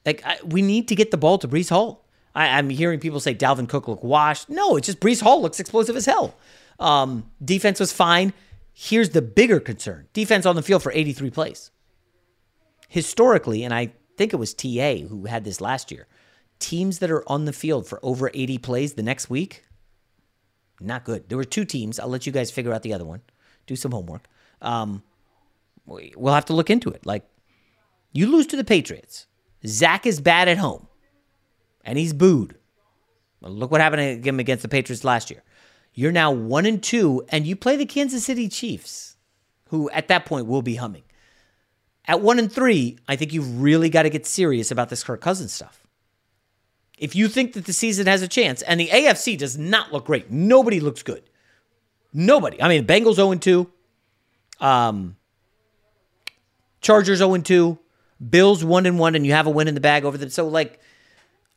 like 0.05 0.25
I, 0.25 0.37
we 0.43 0.61
need 0.63 0.87
to 0.87 0.95
get 0.95 1.11
the 1.11 1.17
ball 1.17 1.37
to 1.37 1.47
Breece 1.47 1.69
Hall. 1.69 2.03
I, 2.33 2.59
am 2.59 2.69
hearing 2.69 2.99
people 2.99 3.19
say 3.19 3.35
Dalvin 3.35 3.69
Cook 3.69 3.87
look 3.87 4.03
washed. 4.03 4.49
No, 4.49 4.75
it's 4.75 4.87
just 4.87 4.99
Breece 4.99 5.21
Hall 5.21 5.41
looks 5.41 5.59
explosive 5.59 5.95
as 5.95 6.05
hell. 6.05 6.35
Um, 6.79 7.29
defense 7.43 7.79
was 7.79 7.91
fine. 7.91 8.33
Here's 8.81 9.09
the 9.09 9.21
bigger 9.21 9.59
concern: 9.59 10.07
defense 10.13 10.45
on 10.45 10.55
the 10.55 10.61
field 10.61 10.81
for 10.81 10.93
83 10.93 11.29
plays. 11.31 11.69
Historically, 12.87 13.65
and 13.65 13.73
I 13.73 13.91
think 14.15 14.31
it 14.31 14.37
was 14.37 14.53
TA 14.53 14.99
who 15.09 15.25
had 15.25 15.43
this 15.43 15.59
last 15.59 15.91
year. 15.91 16.07
Teams 16.59 16.99
that 16.99 17.11
are 17.11 17.27
on 17.29 17.43
the 17.43 17.51
field 17.51 17.87
for 17.87 17.99
over 18.01 18.31
80 18.33 18.57
plays 18.59 18.93
the 18.93 19.03
next 19.03 19.29
week, 19.29 19.65
not 20.79 21.03
good. 21.03 21.27
There 21.27 21.37
were 21.37 21.43
two 21.43 21.65
teams. 21.65 21.99
I'll 21.99 22.07
let 22.07 22.25
you 22.25 22.31
guys 22.31 22.51
figure 22.51 22.71
out 22.71 22.83
the 22.83 22.93
other 22.93 23.03
one. 23.03 23.19
Do 23.67 23.75
some 23.75 23.91
homework. 23.91 24.23
Um, 24.61 25.03
we'll 25.85 26.33
have 26.33 26.45
to 26.45 26.53
look 26.53 26.69
into 26.69 26.89
it. 26.89 27.05
Like, 27.05 27.27
you 28.13 28.27
lose 28.27 28.47
to 28.47 28.55
the 28.55 28.63
Patriots. 28.63 29.27
Zach 29.67 30.05
is 30.05 30.21
bad 30.21 30.47
at 30.47 30.57
home, 30.57 30.87
and 31.83 31.97
he's 31.97 32.13
booed. 32.13 32.55
Look 33.41 33.71
what 33.71 33.81
happened 33.81 34.23
to 34.23 34.29
him 34.29 34.39
against 34.39 34.61
the 34.61 34.69
Patriots 34.69 35.03
last 35.03 35.29
year. 35.29 35.43
You're 35.99 36.13
now 36.13 36.31
one 36.31 36.65
and 36.65 36.81
two, 36.81 37.25
and 37.27 37.45
you 37.45 37.57
play 37.57 37.75
the 37.75 37.85
Kansas 37.85 38.23
City 38.23 38.47
Chiefs, 38.47 39.17
who 39.67 39.89
at 39.89 40.07
that 40.07 40.25
point 40.25 40.45
will 40.45 40.61
be 40.61 40.75
humming. 40.75 41.03
At 42.05 42.21
one 42.21 42.39
and 42.39 42.49
three, 42.49 42.97
I 43.09 43.17
think 43.17 43.33
you've 43.33 43.61
really 43.61 43.89
got 43.89 44.03
to 44.03 44.09
get 44.09 44.25
serious 44.25 44.71
about 44.71 44.87
this 44.87 45.03
Kirk 45.03 45.19
Cousins 45.19 45.51
stuff. 45.51 45.85
If 46.97 47.17
you 47.17 47.27
think 47.27 47.51
that 47.51 47.65
the 47.65 47.73
season 47.73 48.07
has 48.07 48.21
a 48.21 48.29
chance, 48.29 48.61
and 48.61 48.79
the 48.79 48.87
AFC 48.87 49.37
does 49.37 49.57
not 49.57 49.91
look 49.91 50.05
great, 50.05 50.31
nobody 50.31 50.79
looks 50.79 51.03
good. 51.03 51.23
Nobody. 52.13 52.61
I 52.61 52.69
mean, 52.69 52.87
Bengals 52.87 53.15
0 53.15 53.35
2. 53.35 53.69
Um, 54.61 55.17
Chargers 56.79 57.17
0 57.17 57.35
2, 57.39 57.77
Bills 58.29 58.63
1 58.63 58.85
and 58.85 58.99
1, 58.99 59.15
and 59.15 59.25
you 59.25 59.33
have 59.33 59.47
a 59.47 59.49
win 59.49 59.67
in 59.67 59.75
the 59.75 59.81
bag 59.81 60.05
over 60.05 60.17
them. 60.17 60.29
So, 60.29 60.47
like, 60.47 60.79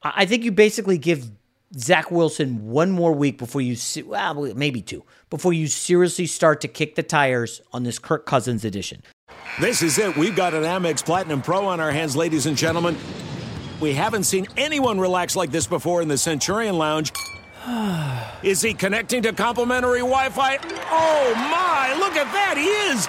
I 0.03 0.27
think 0.27 0.43
you 0.43 0.51
basically 0.51 0.99
give 0.99 1.31
Zach 1.77 2.11
Wilson 2.11 2.71
one 2.71 2.91
more 2.91 3.13
week 3.13 3.39
before 3.39 3.61
you, 3.61 3.77
well, 4.05 4.55
maybe 4.55 4.83
two, 4.83 5.05
before 5.31 5.53
you 5.53 5.67
seriously 5.67 6.27
start 6.27 6.61
to 6.61 6.69
kick 6.69 6.95
the 6.97 7.03
tires 7.03 7.63
on 7.73 7.83
this 7.83 7.99
Kirk 7.99 8.27
Cousins 8.27 8.65
edition. 8.65 9.03
This 9.61 9.83
is 9.83 9.99
it. 9.99 10.17
We've 10.17 10.37
got 10.37 10.55
an 10.55 10.65
Amex 10.65 11.05
Platinum 11.05 11.43
Pro 11.43 11.67
on 11.67 11.81
our 11.81 11.91
hands, 11.91 12.15
ladies 12.15 12.47
and 12.47 12.57
gentlemen. 12.57 12.97
We 13.81 13.95
haven't 13.95 14.25
seen 14.25 14.47
anyone 14.57 15.01
relax 15.01 15.35
like 15.35 15.51
this 15.51 15.67
before 15.67 16.03
in 16.03 16.09
the 16.09 16.19
Centurion 16.19 16.77
Lounge. 16.77 17.13
Is 18.43 18.61
he 18.61 18.75
connecting 18.75 19.23
to 19.23 19.33
complimentary 19.33 20.01
Wi 20.01 20.29
Fi? 20.31 20.59
Oh 20.91 21.35
my, 21.35 21.95
look 21.99 22.17
at 22.17 22.31
that! 22.33 22.57
He 22.57 22.67
is! 22.67 23.09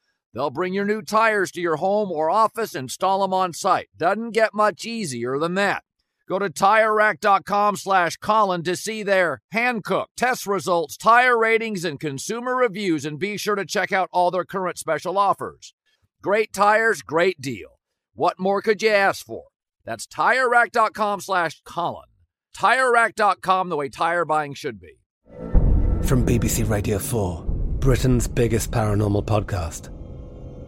They'll 0.33 0.49
bring 0.49 0.73
your 0.73 0.85
new 0.85 1.01
tires 1.01 1.51
to 1.51 1.61
your 1.61 1.77
home 1.77 2.11
or 2.11 2.29
office, 2.29 2.75
install 2.75 3.21
them 3.21 3.33
on 3.33 3.53
site. 3.53 3.89
Doesn't 3.97 4.31
get 4.31 4.53
much 4.53 4.85
easier 4.85 5.37
than 5.37 5.55
that. 5.55 5.83
Go 6.27 6.39
to 6.39 6.49
TireRack.com 6.49 7.75
slash 7.75 8.15
Colin 8.15 8.63
to 8.63 8.77
see 8.77 9.03
their 9.03 9.41
Hankook 9.53 10.05
test 10.15 10.47
results, 10.47 10.95
tire 10.95 11.37
ratings, 11.37 11.83
and 11.83 11.99
consumer 11.99 12.55
reviews, 12.55 13.03
and 13.03 13.19
be 13.19 13.35
sure 13.35 13.55
to 13.55 13.65
check 13.65 13.91
out 13.91 14.07
all 14.13 14.31
their 14.31 14.45
current 14.45 14.77
special 14.77 15.17
offers. 15.17 15.73
Great 16.21 16.53
tires, 16.53 17.01
great 17.01 17.41
deal. 17.41 17.79
What 18.13 18.39
more 18.39 18.61
could 18.61 18.81
you 18.81 18.89
ask 18.89 19.25
for? 19.25 19.45
That's 19.83 20.07
TireRack.com 20.07 21.19
slash 21.19 21.61
Colin. 21.65 22.05
TireRack.com, 22.55 23.67
the 23.67 23.75
way 23.75 23.89
tire 23.89 24.23
buying 24.23 24.53
should 24.53 24.79
be. 24.79 24.99
From 26.03 26.25
BBC 26.25 26.69
Radio 26.69 26.97
4, 26.97 27.43
Britain's 27.79 28.27
biggest 28.27 28.71
paranormal 28.71 29.25
podcast 29.25 29.89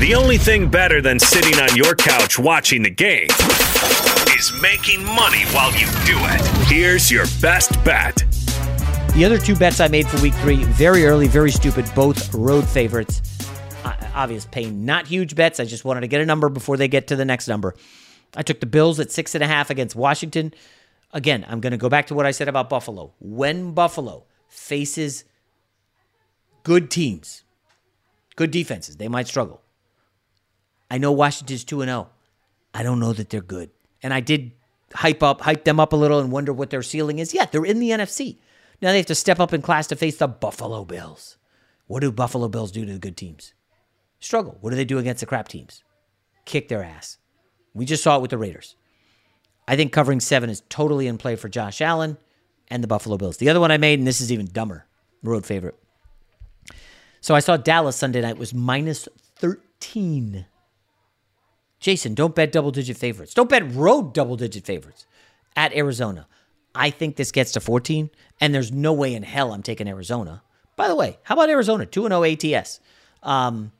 The 0.00 0.14
only 0.14 0.38
thing 0.38 0.70
better 0.70 1.02
than 1.02 1.18
sitting 1.18 1.60
on 1.60 1.76
your 1.76 1.94
couch 1.94 2.38
watching 2.38 2.82
the 2.82 2.88
game 2.88 3.28
is 4.34 4.50
making 4.62 5.04
money 5.04 5.42
while 5.52 5.70
you 5.72 5.84
do 6.06 6.16
it. 6.16 6.66
Here's 6.68 7.10
your 7.10 7.26
best 7.42 7.72
bet. 7.84 8.16
The 9.14 9.26
other 9.26 9.36
two 9.36 9.54
bets 9.54 9.78
I 9.78 9.88
made 9.88 10.08
for 10.08 10.18
week 10.22 10.32
three, 10.36 10.64
very 10.64 11.04
early, 11.04 11.28
very 11.28 11.50
stupid, 11.50 11.84
both 11.94 12.32
road 12.32 12.66
favorites. 12.66 13.20
Uh, 13.84 13.94
obvious 14.14 14.46
pain, 14.46 14.86
not 14.86 15.06
huge 15.06 15.36
bets. 15.36 15.60
I 15.60 15.66
just 15.66 15.84
wanted 15.84 16.00
to 16.00 16.08
get 16.08 16.22
a 16.22 16.26
number 16.26 16.48
before 16.48 16.78
they 16.78 16.88
get 16.88 17.08
to 17.08 17.16
the 17.16 17.26
next 17.26 17.46
number. 17.46 17.74
I 18.34 18.40
took 18.42 18.60
the 18.60 18.64
Bills 18.64 19.00
at 19.00 19.12
six 19.12 19.34
and 19.34 19.44
a 19.44 19.46
half 19.46 19.68
against 19.68 19.94
Washington. 19.94 20.54
Again, 21.12 21.44
I'm 21.46 21.60
going 21.60 21.72
to 21.72 21.76
go 21.76 21.90
back 21.90 22.06
to 22.06 22.14
what 22.14 22.24
I 22.24 22.30
said 22.30 22.48
about 22.48 22.70
Buffalo. 22.70 23.12
When 23.20 23.72
Buffalo 23.74 24.24
faces 24.48 25.24
good 26.62 26.90
teams, 26.90 27.44
good 28.34 28.50
defenses, 28.50 28.96
they 28.96 29.08
might 29.08 29.28
struggle. 29.28 29.60
I 30.90 30.98
know 30.98 31.12
Washington's 31.12 31.64
2 31.64 31.84
0. 31.84 32.08
I 32.74 32.82
don't 32.82 33.00
know 33.00 33.12
that 33.12 33.30
they're 33.30 33.40
good. 33.40 33.70
And 34.02 34.12
I 34.12 34.20
did 34.20 34.52
hype 34.92 35.22
up, 35.22 35.42
hype 35.42 35.64
them 35.64 35.78
up 35.78 35.92
a 35.92 35.96
little 35.96 36.18
and 36.18 36.32
wonder 36.32 36.52
what 36.52 36.70
their 36.70 36.82
ceiling 36.82 37.18
is. 37.18 37.32
Yeah, 37.32 37.46
they're 37.46 37.64
in 37.64 37.78
the 37.78 37.90
NFC. 37.90 38.38
Now 38.82 38.90
they 38.90 38.96
have 38.96 39.06
to 39.06 39.14
step 39.14 39.38
up 39.38 39.52
in 39.52 39.62
class 39.62 39.86
to 39.88 39.96
face 39.96 40.16
the 40.16 40.26
Buffalo 40.26 40.84
Bills. 40.84 41.36
What 41.86 42.00
do 42.00 42.10
Buffalo 42.10 42.48
Bills 42.48 42.72
do 42.72 42.84
to 42.84 42.92
the 42.92 42.98
good 42.98 43.16
teams? 43.16 43.52
Struggle. 44.18 44.58
What 44.60 44.70
do 44.70 44.76
they 44.76 44.84
do 44.84 44.98
against 44.98 45.20
the 45.20 45.26
crap 45.26 45.48
teams? 45.48 45.84
Kick 46.44 46.68
their 46.68 46.82
ass. 46.82 47.18
We 47.74 47.84
just 47.84 48.02
saw 48.02 48.16
it 48.16 48.22
with 48.22 48.30
the 48.30 48.38
Raiders. 48.38 48.74
I 49.68 49.76
think 49.76 49.92
covering 49.92 50.20
seven 50.20 50.50
is 50.50 50.62
totally 50.68 51.06
in 51.06 51.18
play 51.18 51.36
for 51.36 51.48
Josh 51.48 51.80
Allen 51.80 52.16
and 52.68 52.82
the 52.82 52.88
Buffalo 52.88 53.16
Bills. 53.16 53.36
The 53.36 53.48
other 53.48 53.60
one 53.60 53.70
I 53.70 53.76
made, 53.76 53.98
and 53.98 54.08
this 54.08 54.20
is 54.20 54.32
even 54.32 54.46
dumber, 54.46 54.86
road 55.22 55.46
favorite. 55.46 55.76
So 57.20 57.34
I 57.34 57.40
saw 57.40 57.56
Dallas 57.56 57.96
Sunday 57.96 58.20
night 58.22 58.38
was 58.38 58.54
minus 58.54 59.08
13 59.36 59.62
14. 59.80 60.46
Jason, 61.80 62.14
don't 62.14 62.34
bet 62.34 62.52
double 62.52 62.70
digit 62.70 62.96
favorites. 62.96 63.34
Don't 63.34 63.48
bet 63.48 63.74
road 63.74 64.12
double 64.12 64.36
digit 64.36 64.64
favorites 64.64 65.06
at 65.56 65.74
Arizona. 65.74 66.26
I 66.74 66.90
think 66.90 67.16
this 67.16 67.32
gets 67.32 67.52
to 67.52 67.60
14, 67.60 68.10
and 68.40 68.54
there's 68.54 68.70
no 68.70 68.92
way 68.92 69.14
in 69.14 69.22
hell 69.22 69.52
I'm 69.52 69.62
taking 69.62 69.88
Arizona. 69.88 70.42
By 70.76 70.88
the 70.88 70.94
way, 70.94 71.18
how 71.24 71.34
about 71.34 71.50
Arizona? 71.50 71.86
2 71.86 72.08
0 72.08 72.24
ATS. 72.24 72.80
Um, 73.22 73.72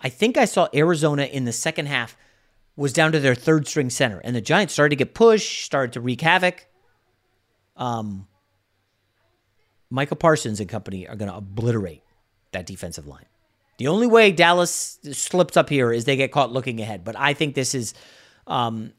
I 0.00 0.08
think 0.08 0.36
I 0.36 0.44
saw 0.44 0.68
Arizona 0.74 1.24
in 1.24 1.44
the 1.44 1.52
second 1.52 1.86
half 1.86 2.16
was 2.76 2.92
down 2.92 3.12
to 3.12 3.20
their 3.20 3.34
third 3.34 3.66
string 3.66 3.90
center, 3.90 4.18
and 4.18 4.34
the 4.34 4.40
Giants 4.40 4.72
started 4.72 4.90
to 4.90 4.96
get 4.96 5.14
pushed, 5.14 5.64
started 5.64 5.92
to 5.94 6.00
wreak 6.00 6.20
havoc. 6.20 6.66
Um, 7.76 8.26
Micah 9.88 10.16
Parsons 10.16 10.60
and 10.60 10.68
company 10.68 11.08
are 11.08 11.16
going 11.16 11.30
to 11.30 11.36
obliterate 11.36 12.02
that 12.52 12.66
defensive 12.66 13.06
line. 13.06 13.26
The 13.80 13.88
only 13.88 14.06
way 14.06 14.30
Dallas 14.30 14.98
slips 15.10 15.56
up 15.56 15.70
here 15.70 15.90
is 15.90 16.04
they 16.04 16.16
get 16.16 16.32
caught 16.32 16.52
looking 16.52 16.82
ahead. 16.82 17.02
But 17.02 17.18
I 17.18 17.32
think 17.32 17.54
this 17.54 17.74
is 17.74 17.94
um, 18.46 18.92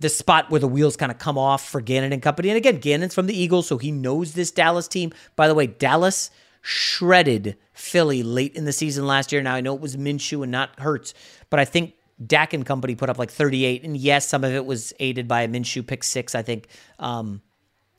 the 0.00 0.08
spot 0.08 0.48
where 0.48 0.58
the 0.58 0.66
wheels 0.66 0.96
kind 0.96 1.12
of 1.12 1.18
come 1.18 1.36
off 1.36 1.68
for 1.68 1.82
Gannon 1.82 2.14
and 2.14 2.22
company. 2.22 2.48
And 2.48 2.56
again, 2.56 2.78
Gannon's 2.78 3.14
from 3.14 3.26
the 3.26 3.38
Eagles, 3.38 3.66
so 3.66 3.76
he 3.76 3.92
knows 3.92 4.32
this 4.32 4.50
Dallas 4.50 4.88
team. 4.88 5.12
By 5.36 5.48
the 5.48 5.54
way, 5.54 5.66
Dallas 5.66 6.30
shredded 6.62 7.58
Philly 7.74 8.22
late 8.22 8.56
in 8.56 8.64
the 8.64 8.72
season 8.72 9.06
last 9.06 9.32
year. 9.32 9.42
Now 9.42 9.54
I 9.54 9.60
know 9.60 9.74
it 9.74 9.82
was 9.82 9.98
Minshew 9.98 10.42
and 10.42 10.50
not 10.50 10.80
Hurts, 10.80 11.12
but 11.50 11.60
I 11.60 11.66
think 11.66 11.92
Dak 12.26 12.54
and 12.54 12.64
company 12.64 12.94
put 12.94 13.10
up 13.10 13.18
like 13.18 13.30
38. 13.30 13.84
And 13.84 13.98
yes, 13.98 14.26
some 14.26 14.44
of 14.44 14.54
it 14.54 14.64
was 14.64 14.94
aided 14.98 15.28
by 15.28 15.42
a 15.42 15.48
Minshew 15.48 15.86
pick 15.86 16.02
six. 16.02 16.34
I 16.34 16.40
think. 16.40 16.68
Um, 16.98 17.42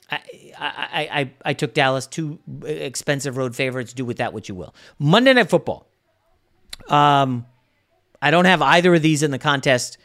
I, 0.10 0.20
I, 0.58 1.10
I, 1.20 1.32
I 1.46 1.54
took 1.54 1.76
Dallas, 1.76 2.08
two 2.08 2.40
expensive 2.66 3.38
road 3.38 3.56
favorites. 3.56 3.94
Do 3.94 4.04
with 4.04 4.18
that 4.18 4.34
what 4.34 4.50
you 4.50 4.56
will. 4.56 4.74
Monday 4.98 5.34
Night 5.34 5.52
Football. 5.52 5.88
Um, 6.88 7.46
I 8.22 8.32
don't 8.32 8.46
have 8.46 8.62
either 8.62 8.96
of 8.96 9.02
these 9.02 9.24
in 9.24 9.32
the 9.32 9.40
contest, 9.40 9.98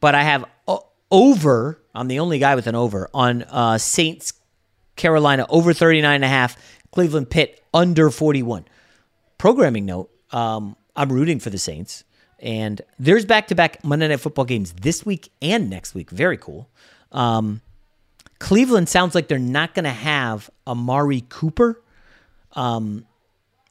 but 0.00 0.14
I 0.14 0.22
have 0.22 0.44
over. 1.10 1.82
I'm 1.94 2.08
the 2.08 2.20
only 2.20 2.38
guy 2.38 2.54
with 2.54 2.66
an 2.66 2.74
over 2.74 3.08
on 3.12 3.42
uh, 3.42 3.78
Saints 3.78 4.32
Carolina 4.96 5.46
over 5.48 5.72
39 5.72 6.14
and 6.14 6.24
a 6.24 6.28
half. 6.28 6.56
Cleveland 6.92 7.30
Pitt 7.30 7.62
under 7.72 8.10
41. 8.10 8.64
Programming 9.38 9.86
note: 9.86 10.10
um, 10.32 10.76
I'm 10.96 11.12
rooting 11.12 11.40
for 11.40 11.50
the 11.50 11.58
Saints, 11.58 12.04
and 12.38 12.80
there's 12.98 13.24
back-to-back 13.24 13.84
Monday 13.84 14.08
Night 14.08 14.20
Football 14.20 14.44
games 14.44 14.72
this 14.72 15.04
week 15.04 15.30
and 15.40 15.70
next 15.70 15.94
week. 15.94 16.10
Very 16.10 16.36
cool. 16.36 16.68
Um, 17.12 17.60
Cleveland 18.38 18.88
sounds 18.88 19.14
like 19.14 19.28
they're 19.28 19.38
not 19.38 19.74
going 19.74 19.84
to 19.84 19.90
have 19.90 20.50
Amari 20.66 21.24
Cooper. 21.28 21.82
Um, 22.52 23.06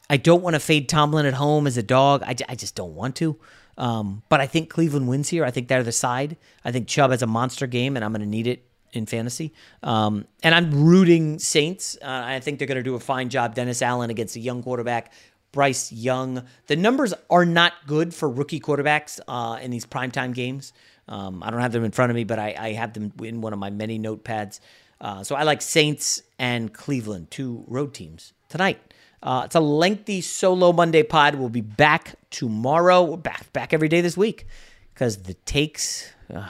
I 0.09 0.17
don't 0.17 0.41
want 0.41 0.55
to 0.55 0.59
fade 0.59 0.89
Tomlin 0.89 1.25
at 1.25 1.35
home 1.35 1.67
as 1.67 1.77
a 1.77 1.83
dog. 1.83 2.23
I, 2.23 2.35
I 2.47 2.55
just 2.55 2.75
don't 2.75 2.95
want 2.95 3.15
to. 3.17 3.37
Um, 3.77 4.23
but 4.27 4.41
I 4.41 4.47
think 4.47 4.69
Cleveland 4.69 5.07
wins 5.07 5.29
here. 5.29 5.45
I 5.45 5.51
think 5.51 5.67
they're 5.67 5.83
the 5.83 5.91
side. 5.91 6.37
I 6.65 6.71
think 6.71 6.87
Chubb 6.87 7.11
has 7.11 7.21
a 7.21 7.27
monster 7.27 7.67
game, 7.67 7.95
and 7.95 8.03
I'm 8.03 8.11
going 8.11 8.21
to 8.21 8.27
need 8.27 8.47
it 8.47 8.65
in 8.91 9.05
fantasy. 9.05 9.53
Um, 9.83 10.25
and 10.43 10.53
I'm 10.53 10.83
rooting 10.83 11.39
Saints. 11.39 11.97
Uh, 12.01 12.23
I 12.25 12.39
think 12.39 12.59
they're 12.59 12.67
going 12.67 12.77
to 12.77 12.83
do 12.83 12.95
a 12.95 12.99
fine 12.99 13.29
job. 13.29 13.55
Dennis 13.55 13.81
Allen 13.81 14.09
against 14.09 14.35
a 14.35 14.39
young 14.39 14.63
quarterback. 14.63 15.13
Bryce 15.51 15.91
Young. 15.91 16.43
The 16.67 16.75
numbers 16.75 17.13
are 17.29 17.45
not 17.45 17.73
good 17.87 18.13
for 18.13 18.29
rookie 18.29 18.59
quarterbacks 18.59 19.19
uh, 19.27 19.57
in 19.61 19.71
these 19.71 19.85
primetime 19.85 20.33
games. 20.33 20.73
Um, 21.07 21.41
I 21.41 21.49
don't 21.49 21.61
have 21.61 21.71
them 21.71 21.83
in 21.83 21.91
front 21.91 22.11
of 22.11 22.15
me, 22.15 22.23
but 22.23 22.37
I, 22.37 22.55
I 22.57 22.73
have 22.73 22.93
them 22.93 23.11
in 23.23 23.41
one 23.41 23.53
of 23.53 23.59
my 23.59 23.71
many 23.71 23.97
notepads. 23.97 24.59
Uh, 25.01 25.23
so 25.23 25.35
I 25.35 25.43
like 25.43 25.61
Saints 25.61 26.21
and 26.37 26.71
Cleveland, 26.71 27.31
two 27.31 27.63
road 27.67 27.93
teams 27.93 28.33
tonight. 28.47 28.79
Uh, 29.21 29.43
it's 29.45 29.55
a 29.55 29.59
lengthy 29.59 30.21
solo 30.21 30.71
Monday 30.71 31.03
pod. 31.03 31.35
We'll 31.35 31.49
be 31.49 31.61
back 31.61 32.15
tomorrow. 32.29 33.03
We're 33.03 33.17
back 33.17 33.51
back 33.51 33.73
every 33.73 33.89
day 33.89 34.01
this 34.01 34.15
week 34.15 34.45
because 34.93 35.23
the 35.23 35.33
takes 35.33 36.11
uh, 36.33 36.49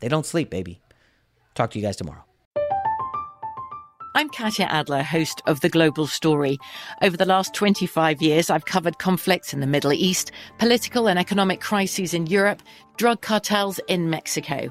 they 0.00 0.08
don't 0.08 0.26
sleep, 0.26 0.50
baby. 0.50 0.80
Talk 1.54 1.70
to 1.72 1.78
you 1.78 1.84
guys 1.84 1.96
tomorrow. 1.96 2.24
I'm 4.14 4.28
Katya 4.28 4.66
Adler, 4.66 5.02
host 5.02 5.40
of 5.46 5.60
The 5.60 5.70
Global 5.70 6.06
Story. 6.06 6.58
Over 7.00 7.16
the 7.16 7.24
last 7.24 7.54
25 7.54 8.20
years, 8.20 8.50
I've 8.50 8.66
covered 8.66 8.98
conflicts 8.98 9.54
in 9.54 9.60
the 9.60 9.66
Middle 9.66 9.92
East, 9.92 10.32
political 10.58 11.08
and 11.08 11.18
economic 11.18 11.62
crises 11.62 12.12
in 12.12 12.26
Europe, 12.26 12.62
drug 12.98 13.22
cartels 13.22 13.80
in 13.88 14.10
Mexico. 14.10 14.70